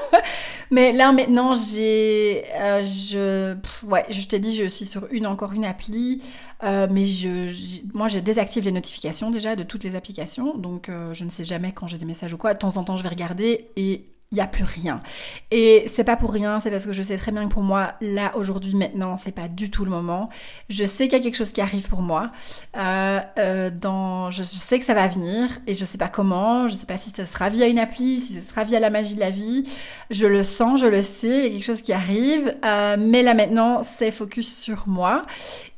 mais 0.70 0.92
là 0.94 1.12
maintenant 1.12 1.52
j'ai, 1.54 2.44
euh, 2.54 2.82
je, 2.82 3.54
ouais, 3.86 4.06
je 4.08 4.26
t'ai 4.26 4.38
dit, 4.38 4.56
je 4.56 4.64
suis 4.64 4.86
sur 4.86 5.06
une 5.10 5.26
encore 5.26 5.52
une 5.52 5.66
appli, 5.66 6.22
mais 6.62 7.04
je, 7.04 7.92
moi 7.92 8.08
je 8.08 8.18
désactive 8.18 8.64
les 8.64 8.72
notifications 8.72 9.30
déjà 9.30 9.56
de 9.56 9.62
toutes 9.62 9.84
les 9.84 9.94
applications, 9.94 10.56
donc 10.56 10.90
je 11.12 11.22
ne 11.22 11.28
sais 11.28 11.44
jamais 11.44 11.72
quand 11.72 11.86
j'ai 11.86 11.98
des 11.98 12.06
messages 12.06 12.32
ou 12.32 12.38
quoi. 12.38 12.54
De 12.54 12.58
temps 12.58 12.78
en 12.78 12.82
temps, 12.82 12.96
je 12.96 13.02
vais 13.02 13.10
regarder 13.10 13.68
et 13.76 14.06
il 14.32 14.36
n'y 14.36 14.40
a 14.40 14.46
plus 14.46 14.62
rien. 14.62 15.02
Et 15.50 15.84
c'est 15.88 16.04
pas 16.04 16.14
pour 16.14 16.32
rien, 16.32 16.60
c'est 16.60 16.70
parce 16.70 16.86
que 16.86 16.92
je 16.92 17.02
sais 17.02 17.16
très 17.16 17.32
bien 17.32 17.48
que 17.48 17.52
pour 17.52 17.64
moi, 17.64 17.94
là, 18.00 18.30
aujourd'hui, 18.36 18.76
maintenant, 18.76 19.16
c'est 19.16 19.32
pas 19.32 19.48
du 19.48 19.70
tout 19.72 19.84
le 19.84 19.90
moment. 19.90 20.28
Je 20.68 20.84
sais 20.84 21.08
qu'il 21.08 21.18
y 21.18 21.20
a 21.20 21.24
quelque 21.24 21.36
chose 21.36 21.50
qui 21.50 21.60
arrive 21.60 21.88
pour 21.88 22.00
moi. 22.00 22.30
Euh, 22.76 23.18
euh, 23.38 23.70
dans, 23.70 24.30
je, 24.30 24.44
sais 24.44 24.78
que 24.78 24.84
ça 24.84 24.94
va 24.94 25.08
venir 25.08 25.48
et 25.66 25.74
je 25.74 25.84
sais 25.84 25.98
pas 25.98 26.08
comment, 26.08 26.68
je 26.68 26.76
sais 26.76 26.86
pas 26.86 26.96
si 26.96 27.10
ce 27.10 27.24
sera 27.24 27.48
via 27.48 27.66
une 27.66 27.80
appli, 27.80 28.20
si 28.20 28.34
ce 28.34 28.40
sera 28.40 28.62
via 28.62 28.78
la 28.78 28.90
magie 28.90 29.16
de 29.16 29.20
la 29.20 29.30
vie. 29.30 29.68
Je 30.10 30.28
le 30.28 30.44
sens, 30.44 30.80
je 30.80 30.86
le 30.86 31.02
sais, 31.02 31.38
il 31.38 31.42
y 31.42 31.46
a 31.46 31.50
quelque 31.50 31.64
chose 31.64 31.82
qui 31.82 31.92
arrive. 31.92 32.54
Euh, 32.64 32.96
mais 33.00 33.22
là, 33.22 33.34
maintenant, 33.34 33.82
c'est 33.82 34.12
focus 34.12 34.56
sur 34.56 34.86
moi. 34.86 35.26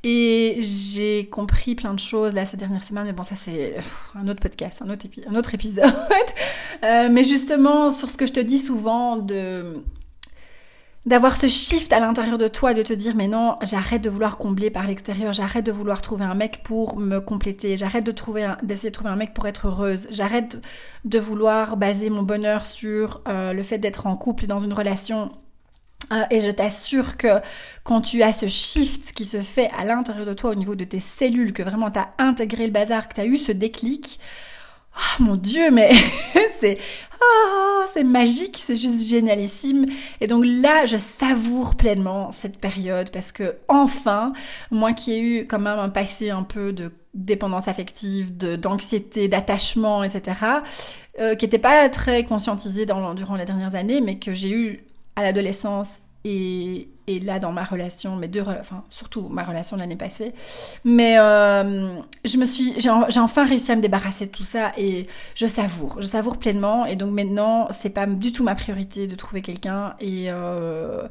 Et 0.04 0.56
j'ai 0.58 1.28
compris 1.28 1.76
plein 1.76 1.94
de 1.94 2.00
choses 2.00 2.34
là 2.34 2.44
ces 2.44 2.56
dernières 2.56 2.82
semaines, 2.82 3.04
mais 3.04 3.12
bon 3.12 3.22
ça 3.22 3.36
c'est 3.36 3.76
un 4.16 4.26
autre 4.26 4.40
podcast, 4.40 4.82
un 4.82 4.90
autre, 4.90 5.54
épisode. 5.54 5.84
euh, 6.84 7.08
mais 7.10 7.22
justement 7.22 7.92
sur 7.92 8.10
ce 8.10 8.16
que 8.16 8.26
je 8.26 8.32
te 8.32 8.40
dis 8.40 8.58
souvent 8.58 9.16
de 9.16 9.80
d'avoir 11.04 11.36
ce 11.36 11.48
shift 11.48 11.92
à 11.92 11.98
l'intérieur 11.98 12.38
de 12.38 12.46
toi, 12.46 12.74
de 12.74 12.82
te 12.82 12.92
dire 12.92 13.14
mais 13.14 13.28
non, 13.28 13.58
j'arrête 13.62 14.02
de 14.02 14.10
vouloir 14.10 14.38
combler 14.38 14.70
par 14.70 14.86
l'extérieur, 14.86 15.32
j'arrête 15.32 15.66
de 15.66 15.72
vouloir 15.72 16.02
trouver 16.02 16.24
un 16.24 16.34
mec 16.34 16.62
pour 16.64 16.98
me 16.98 17.20
compléter, 17.20 17.76
j'arrête 17.76 18.04
de 18.04 18.12
trouver 18.12 18.48
d'essayer 18.64 18.90
de 18.90 18.94
trouver 18.94 19.10
un 19.10 19.16
mec 19.16 19.34
pour 19.34 19.46
être 19.46 19.68
heureuse, 19.68 20.08
j'arrête 20.10 20.60
de 21.04 21.18
vouloir 21.20 21.76
baser 21.76 22.10
mon 22.10 22.22
bonheur 22.22 22.66
sur 22.66 23.20
euh, 23.28 23.52
le 23.52 23.62
fait 23.62 23.78
d'être 23.78 24.06
en 24.06 24.16
couple 24.16 24.44
et 24.44 24.46
dans 24.48 24.60
une 24.60 24.72
relation 24.72 25.30
euh, 26.12 26.24
et 26.30 26.40
je 26.40 26.50
t'assure 26.50 27.16
que 27.16 27.40
quand 27.84 28.00
tu 28.00 28.22
as 28.22 28.32
ce 28.32 28.46
shift 28.46 29.12
qui 29.12 29.24
se 29.24 29.40
fait 29.40 29.70
à 29.78 29.84
l'intérieur 29.84 30.26
de 30.26 30.34
toi 30.34 30.50
au 30.50 30.54
niveau 30.54 30.74
de 30.74 30.84
tes 30.84 31.00
cellules, 31.00 31.52
que 31.52 31.62
vraiment 31.62 31.90
tu 31.90 31.98
as 31.98 32.10
intégré 32.18 32.66
le 32.66 32.72
bazar, 32.72 33.08
que 33.08 33.14
tu 33.14 33.20
as 33.20 33.26
eu 33.26 33.36
ce 33.36 33.52
déclic, 33.52 34.18
oh 34.96 35.22
mon 35.22 35.36
dieu, 35.36 35.70
mais 35.70 35.92
c'est 36.58 36.78
oh, 37.20 37.82
c'est 37.92 38.04
magique, 38.04 38.56
c'est 38.58 38.76
juste 38.76 39.06
génialissime. 39.08 39.86
Et 40.20 40.26
donc 40.26 40.44
là, 40.46 40.84
je 40.84 40.96
savoure 40.96 41.76
pleinement 41.76 42.32
cette 42.32 42.58
période 42.58 43.10
parce 43.10 43.32
que 43.32 43.56
enfin, 43.68 44.32
moi 44.70 44.92
qui 44.92 45.12
ai 45.12 45.20
eu 45.20 45.46
quand 45.46 45.60
même 45.60 45.78
un 45.78 45.88
passé 45.88 46.30
un 46.30 46.42
peu 46.42 46.72
de 46.72 46.92
dépendance 47.14 47.68
affective, 47.68 48.36
d'anxiété, 48.36 49.28
d'attachement, 49.28 50.02
etc., 50.02 50.38
euh, 51.20 51.34
qui 51.34 51.44
n'était 51.44 51.58
pas 51.58 51.88
très 51.90 52.24
conscientisé 52.24 52.86
dans, 52.86 53.12
durant 53.14 53.36
les 53.36 53.44
dernières 53.44 53.74
années, 53.74 54.00
mais 54.00 54.18
que 54.18 54.32
j'ai 54.32 54.50
eu 54.50 54.84
à 55.16 55.22
l'adolescence 55.22 56.00
et, 56.24 56.88
et, 57.08 57.18
là 57.18 57.40
dans 57.40 57.50
ma 57.50 57.64
relation, 57.64 58.14
mes 58.14 58.28
deux, 58.28 58.42
enfin 58.42 58.84
surtout 58.90 59.22
ma 59.28 59.42
relation 59.42 59.76
l'année 59.76 59.96
passée. 59.96 60.32
Mais 60.84 61.18
euh, 61.18 61.96
je 62.24 62.36
me 62.36 62.44
suis, 62.44 62.74
j'ai 62.78 62.90
enfin 62.90 63.44
réussi 63.44 63.72
à 63.72 63.76
me 63.76 63.80
débarrasser 63.80 64.26
de 64.26 64.30
tout 64.30 64.44
ça 64.44 64.70
et 64.76 65.08
je 65.34 65.46
savoure, 65.46 66.00
je 66.00 66.06
savoure 66.06 66.38
pleinement. 66.38 66.86
Et 66.86 66.94
donc 66.94 67.12
maintenant, 67.12 67.66
c'est 67.70 67.90
pas 67.90 68.06
du 68.06 68.30
tout 68.30 68.44
ma 68.44 68.54
priorité 68.54 69.08
de 69.08 69.14
trouver 69.16 69.42
quelqu'un 69.42 69.94
et 70.00 70.26
euh, 70.28 71.08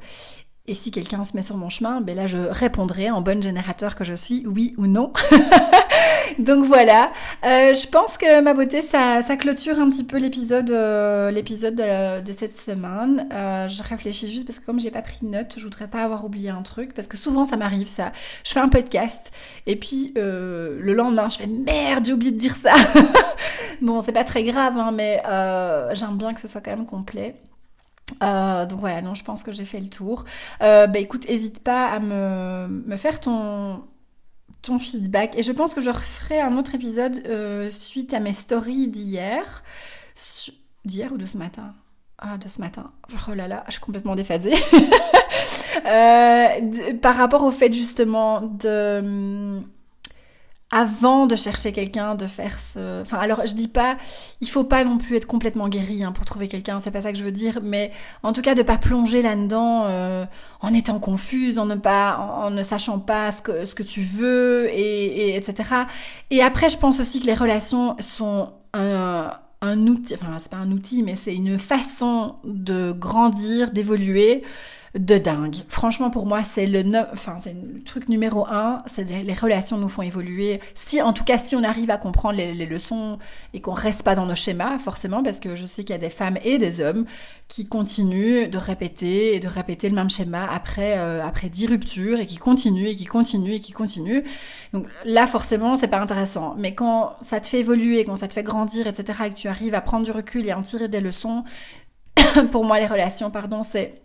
et 0.67 0.74
si 0.74 0.91
quelqu'un 0.91 1.24
se 1.24 1.36
met 1.36 1.41
sur 1.41 1.58
mon 1.58 1.69
chemin, 1.69 2.02
ben 2.02 2.15
là 2.15 2.28
je 2.28 2.38
répondrai 2.38 3.10
en 3.10 3.21
bonne 3.21 3.41
générateur 3.41 3.95
que 3.95 4.04
je 4.04 4.13
suis, 4.13 4.45
oui 4.45 4.74
ou 4.78 4.88
non. 4.88 5.12
Donc 6.39 6.65
voilà, 6.65 7.12
euh, 7.43 7.74
je 7.74 7.88
pense 7.88 8.17
que 8.17 8.41
ma 8.41 8.54
beauté, 8.54 8.82
ça, 8.82 9.21
ça 9.21 9.36
clôture 9.36 9.80
un 9.80 9.89
petit 9.89 10.04
peu 10.04 10.17
l'épisode 10.17 10.69
euh, 10.71 11.32
l'épisode 11.32 11.76
de, 11.76 12.32
cette 12.32 12.60
semaine. 12.60 13.28
Euh, 13.34 13.67
je 13.67 13.84
réfléchis 13.84 14.32
juste 14.32 14.45
parce 14.45 14.60
que 14.60 14.65
comme 14.65 14.80
j'ai 14.80 14.91
pas 14.91 15.02
pris 15.02 15.17
de 15.24 15.28
notes, 15.28 15.56
je 15.58 15.63
voudrais 15.63 15.88
pas 15.88 16.04
avoir 16.04 16.24
oublié 16.24 16.50
un 16.50 16.62
truc 16.62 16.93
parce 16.93 17.08
que 17.08 17.17
souvent 17.17 17.45
ça 17.45 17.58
m'arrive 17.58 17.88
ça. 17.88 18.12
Je 18.43 18.52
fais 18.52 18.60
un 18.60 18.69
podcast 18.69 19.32
et 19.65 19.76
puis 19.76 20.13
euh, 20.17 20.78
le 20.80 20.93
lendemain 20.93 21.28
je 21.28 21.38
fais 21.38 21.47
merde, 21.47 22.06
j'ai 22.06 22.13
oublié 22.13 22.32
de 22.32 22.38
dire 22.38 22.56
ça. 22.56 22.74
bon, 23.82 24.02
c'est 24.02 24.13
pas 24.13 24.24
très 24.24 24.43
grave, 24.43 24.78
hein, 24.78 24.91
mais 24.91 25.21
euh, 25.28 25.93
j'aime 25.93 26.17
bien 26.17 26.34
que 26.34 26.39
ce 26.39 26.47
soit 26.47 26.62
quand 26.62 26.71
même 26.71 26.86
complet. 26.86 27.36
Euh, 28.24 28.65
donc 28.65 28.80
voilà, 28.80 29.02
non, 29.02 29.13
je 29.13 29.24
pense 29.24 29.43
que 29.43 29.52
j'ai 29.52 29.65
fait 29.65 29.80
le 29.80 29.89
tour. 29.89 30.26
Euh, 30.62 30.88
bah 30.88 31.00
écoute, 31.00 31.26
hésite 31.28 31.60
pas 31.60 31.88
à 31.88 32.00
me, 32.00 32.95
faire 32.97 33.19
ton, 33.19 33.84
ton 34.62 34.78
feedback. 34.78 35.38
Et 35.38 35.43
je 35.43 35.52
pense 35.52 35.74
que 35.74 35.82
je 35.82 35.89
referai 35.89 36.39
un 36.39 36.58
autre 36.58 36.76
épisode 36.76 37.21
euh, 37.28 37.69
suite 37.69 38.13
à 38.13 38.19
mes 38.19 38.34
stories 38.34 38.88
d'hier. 38.88 39.63
D'hier 40.86 41.12
ou 41.12 41.17
de 41.17 41.26
ce 41.26 41.38
matin? 41.38 41.74
Ah, 42.17 42.38
de 42.38 42.47
ce 42.47 42.62
matin. 42.62 42.91
Oh 43.28 43.34
là 43.34 43.47
là, 43.47 43.63
je 43.67 43.74
suis 43.74 43.82
complètement 43.82 44.15
déphasée. 44.15 44.54
par 47.02 47.15
rapport 47.15 47.43
au 47.43 47.52
fait 47.52 47.74
justement 47.74 48.41
de 48.41 49.62
avant 50.71 51.25
de 51.27 51.36
chercher 51.36 51.73
quelqu'un, 51.73 52.15
de 52.15 52.25
faire 52.25 52.57
ce... 52.60 53.01
Enfin, 53.01 53.17
alors 53.17 53.45
je 53.45 53.53
dis 53.53 53.67
pas, 53.67 53.97
il 54.39 54.47
faut 54.47 54.63
pas 54.63 54.86
non 54.86 54.97
plus 54.97 55.17
être 55.17 55.27
complètement 55.27 55.67
guéri 55.67 56.03
hein, 56.03 56.13
pour 56.13 56.23
trouver 56.23 56.47
quelqu'un, 56.47 56.79
c'est 56.79 56.91
pas 56.91 57.01
ça 57.01 57.12
que 57.12 57.17
je 57.17 57.25
veux 57.25 57.31
dire, 57.31 57.60
mais 57.62 57.91
en 58.23 58.31
tout 58.31 58.41
cas 58.41 58.55
de 58.55 58.62
pas 58.62 58.77
plonger 58.77 59.21
là-dedans 59.21 59.84
euh, 59.88 60.25
en 60.62 60.73
étant 60.73 60.99
confuse, 60.99 61.60
en 61.60 61.65
ne 61.65 61.75
pas, 61.75 62.17
en, 62.17 62.51
ne 62.51 62.63
sachant 62.63 62.99
pas 62.99 63.31
ce 63.31 63.41
que, 63.41 63.65
ce 63.65 63.75
que 63.75 63.84
tu 63.84 64.01
veux, 64.01 64.69
et, 64.73 65.29
et 65.29 65.36
etc. 65.36 65.69
Et 66.29 66.41
après, 66.41 66.69
je 66.69 66.77
pense 66.77 67.01
aussi 67.01 67.19
que 67.19 67.27
les 67.27 67.34
relations 67.34 67.97
sont 67.99 68.53
un, 68.73 69.34
un 69.62 69.88
outil, 69.88 70.15
enfin 70.15 70.39
c'est 70.39 70.51
pas 70.51 70.57
un 70.57 70.71
outil, 70.71 71.03
mais 71.03 71.15
c'est 71.15 71.36
une 71.36 71.57
façon 71.60 72.36
de 72.43 72.91
grandir, 72.93 73.71
d'évoluer 73.71 74.43
de 74.97 75.17
dingue. 75.17 75.56
Franchement, 75.69 76.10
pour 76.10 76.25
moi, 76.25 76.43
c'est 76.43 76.65
le, 76.65 76.84
enfin, 77.13 77.38
c'est 77.41 77.54
le 77.54 77.82
truc 77.84 78.10
numéro 78.10 78.45
un. 78.47 78.84
C'est 78.88 79.06
les, 79.06 79.34
relations 79.34 79.77
nous 79.77 79.88
font 79.88 80.01
évoluer. 80.01 80.60
Si, 80.75 81.01
en 81.01 81.13
tout 81.13 81.23
cas, 81.23 81.38
si 81.38 81.56
on 81.56 81.63
arrive 81.63 81.89
à 81.91 81.97
comprendre 81.97 82.38
les, 82.38 82.65
leçons 82.65 83.17
et 83.54 83.62
qu'on 83.62 83.71
reste 83.71 84.04
pas 84.04 84.15
dans 84.15 84.25
nos 84.25 84.36
schémas, 84.36 84.77
forcément, 84.80 85.23
parce 85.23 85.39
que 85.39 85.56
je 85.56 85.65
sais 85.65 85.84
qu'il 85.84 85.93
y 85.93 85.95
a 85.95 86.01
des 86.01 86.10
femmes 86.10 86.38
et 86.43 86.58
des 86.58 86.82
hommes 86.82 87.06
qui 87.47 87.67
continuent 87.67 88.49
de 88.49 88.58
répéter 88.58 89.36
et 89.36 89.39
de 89.39 89.47
répéter 89.47 89.88
le 89.88 89.95
même 89.95 90.10
schéma 90.10 90.45
après, 90.51 90.97
euh, 90.97 91.25
après 91.25 91.47
dix 91.47 91.67
ruptures 91.67 92.19
et 92.19 92.25
qui 92.25 92.38
continuent 92.38 92.88
et 92.88 92.95
qui 92.95 93.06
continuent 93.06 93.54
et 93.54 93.60
qui 93.62 93.71
continuent. 93.71 94.23
Donc 94.73 94.88
là, 95.06 95.25
forcément, 95.25 95.77
c'est 95.77 95.88
pas 95.88 96.01
intéressant. 96.01 96.56
Mais 96.58 96.75
quand 96.75 97.15
ça 97.21 97.39
te 97.39 97.47
fait 97.47 97.60
évoluer, 97.60 98.04
quand 98.04 98.17
ça 98.17 98.27
te 98.27 98.34
fait 98.34 98.43
grandir, 98.43 98.88
etc., 98.88 99.19
et 99.25 99.30
que 99.30 99.36
tu 99.36 99.47
arrives 99.47 99.73
à 99.73 99.82
prendre 99.82 100.04
du 100.04 100.12
recul 100.12 100.45
et 100.47 100.51
à 100.51 100.58
en 100.58 100.62
tirer 100.62 100.89
des 100.89 100.99
leçons, 100.99 101.45
pour 102.51 102.65
moi, 102.65 102.77
les 102.80 102.88
relations, 102.88 103.32
pardon, 103.32 103.63
c'est 103.63 104.01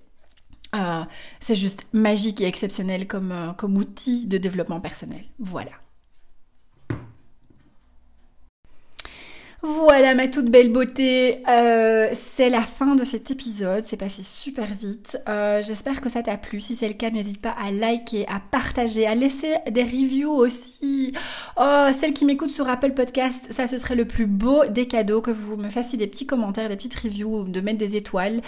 euh, 0.74 1.02
c'est 1.40 1.54
juste 1.54 1.86
magique 1.92 2.40
et 2.40 2.46
exceptionnel 2.46 3.06
comme, 3.06 3.32
euh, 3.32 3.52
comme 3.52 3.76
outil 3.76 4.26
de 4.26 4.38
développement 4.38 4.80
personnel. 4.80 5.22
Voilà. 5.38 5.72
Voilà 9.62 10.14
ma 10.14 10.28
toute 10.28 10.48
belle 10.48 10.70
beauté, 10.70 11.42
euh, 11.48 12.08
c'est 12.14 12.50
la 12.50 12.60
fin 12.60 12.94
de 12.94 13.02
cet 13.02 13.32
épisode, 13.32 13.82
c'est 13.82 13.96
passé 13.96 14.22
super 14.22 14.66
vite. 14.74 15.18
J'espère 15.26 16.00
que 16.00 16.08
ça 16.08 16.22
t'a 16.22 16.36
plu, 16.36 16.60
si 16.60 16.76
c'est 16.76 16.86
le 16.86 16.94
cas 16.94 17.10
n'hésite 17.10 17.40
pas 17.40 17.56
à 17.58 17.72
liker, 17.72 18.28
à 18.28 18.38
partager, 18.38 19.06
à 19.06 19.16
laisser 19.16 19.54
des 19.68 19.82
reviews 19.82 20.30
aussi. 20.30 20.78
Oh, 21.56 21.86
celles 21.92 22.12
qui 22.12 22.24
m'écoutent 22.24 22.50
sur 22.50 22.68
Apple 22.68 22.92
Podcast, 22.92 23.46
ça 23.50 23.66
ce 23.66 23.78
serait 23.78 23.94
le 23.94 24.04
plus 24.04 24.26
beau 24.26 24.64
des 24.66 24.86
cadeaux 24.86 25.20
que 25.20 25.30
vous 25.30 25.56
me 25.56 25.68
fassiez 25.68 25.98
des 25.98 26.06
petits 26.06 26.26
commentaires, 26.26 26.68
des 26.68 26.76
petites 26.76 26.94
reviews, 26.94 27.44
de 27.44 27.60
mettre 27.60 27.78
des 27.78 27.96
étoiles, 27.96 28.42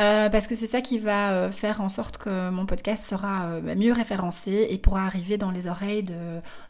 euh, 0.00 0.28
parce 0.28 0.46
que 0.46 0.54
c'est 0.54 0.66
ça 0.66 0.80
qui 0.80 0.98
va 0.98 1.32
euh, 1.32 1.50
faire 1.50 1.80
en 1.80 1.88
sorte 1.88 2.18
que 2.18 2.50
mon 2.50 2.66
podcast 2.66 3.08
sera 3.08 3.46
euh, 3.46 3.74
mieux 3.76 3.92
référencé 3.92 4.66
et 4.70 4.78
pourra 4.78 5.06
arriver 5.06 5.36
dans 5.36 5.50
les 5.50 5.66
oreilles 5.66 6.04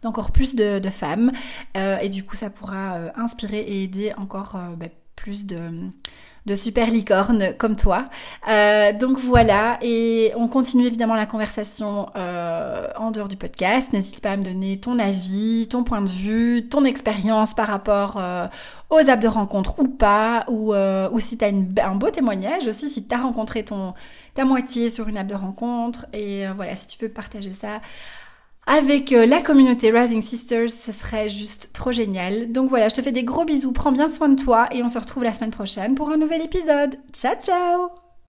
d'encore 0.02 0.30
plus 0.32 0.54
de, 0.54 0.80
femmes. 0.90 1.32
et 1.74 2.08
du 2.08 2.24
coup 2.24 2.36
ça 2.36 2.50
pourra 2.50 2.98
inspirer 3.16 3.60
et 3.60 3.82
aider 3.82 4.12
encore 4.16 4.58
bah, 4.76 4.86
plus 5.16 5.46
de, 5.46 5.58
de 6.46 6.54
super 6.54 6.88
licornes 6.88 7.54
comme 7.58 7.76
toi. 7.76 8.04
Euh, 8.48 8.92
donc 8.92 9.18
voilà, 9.18 9.78
et 9.82 10.32
on 10.36 10.48
continue 10.48 10.86
évidemment 10.86 11.14
la 11.14 11.26
conversation 11.26 12.10
euh, 12.16 12.88
en 12.96 13.10
dehors 13.10 13.28
du 13.28 13.36
podcast. 13.36 13.92
N'hésite 13.92 14.20
pas 14.20 14.32
à 14.32 14.36
me 14.36 14.44
donner 14.44 14.78
ton 14.78 14.98
avis, 14.98 15.68
ton 15.68 15.84
point 15.84 16.02
de 16.02 16.08
vue, 16.08 16.68
ton 16.68 16.84
expérience 16.84 17.54
par 17.54 17.68
rapport 17.68 18.20
aux 18.90 19.10
apps 19.10 19.22
de 19.22 19.28
rencontre 19.28 19.78
ou 19.78 19.88
pas, 19.88 20.44
ou, 20.48 20.74
ou 20.74 21.20
si 21.20 21.38
tu 21.38 21.44
un 21.44 21.94
beau 21.94 22.10
témoignage 22.10 22.66
aussi, 22.66 22.90
si 22.90 23.06
tu 23.06 23.14
as 23.14 23.18
rencontré 23.18 23.64
ton, 23.64 23.94
ta 24.34 24.44
moitié 24.44 24.90
sur 24.90 25.08
une 25.08 25.18
app 25.18 25.26
de 25.26 25.34
rencontre. 25.34 26.06
Et 26.12 26.44
voilà, 26.54 26.74
si 26.74 26.86
tu 26.86 26.98
veux 27.02 27.10
partager 27.10 27.52
ça 27.52 27.80
avec 28.66 29.12
euh, 29.12 29.26
la 29.26 29.42
communauté 29.42 29.90
Rising 29.90 30.22
Sisters, 30.22 30.70
ce 30.70 30.92
serait 30.92 31.28
juste 31.28 31.70
trop 31.72 31.92
génial. 31.92 32.52
Donc 32.52 32.68
voilà, 32.68 32.88
je 32.88 32.94
te 32.94 33.02
fais 33.02 33.12
des 33.12 33.24
gros 33.24 33.44
bisous, 33.44 33.72
prends 33.72 33.92
bien 33.92 34.08
soin 34.08 34.28
de 34.28 34.42
toi 34.42 34.68
et 34.72 34.82
on 34.82 34.88
se 34.88 34.98
retrouve 34.98 35.24
la 35.24 35.34
semaine 35.34 35.50
prochaine 35.50 35.94
pour 35.94 36.10
un 36.10 36.16
nouvel 36.16 36.42
épisode. 36.42 36.96
Ciao 37.12 37.34
ciao 37.40 38.03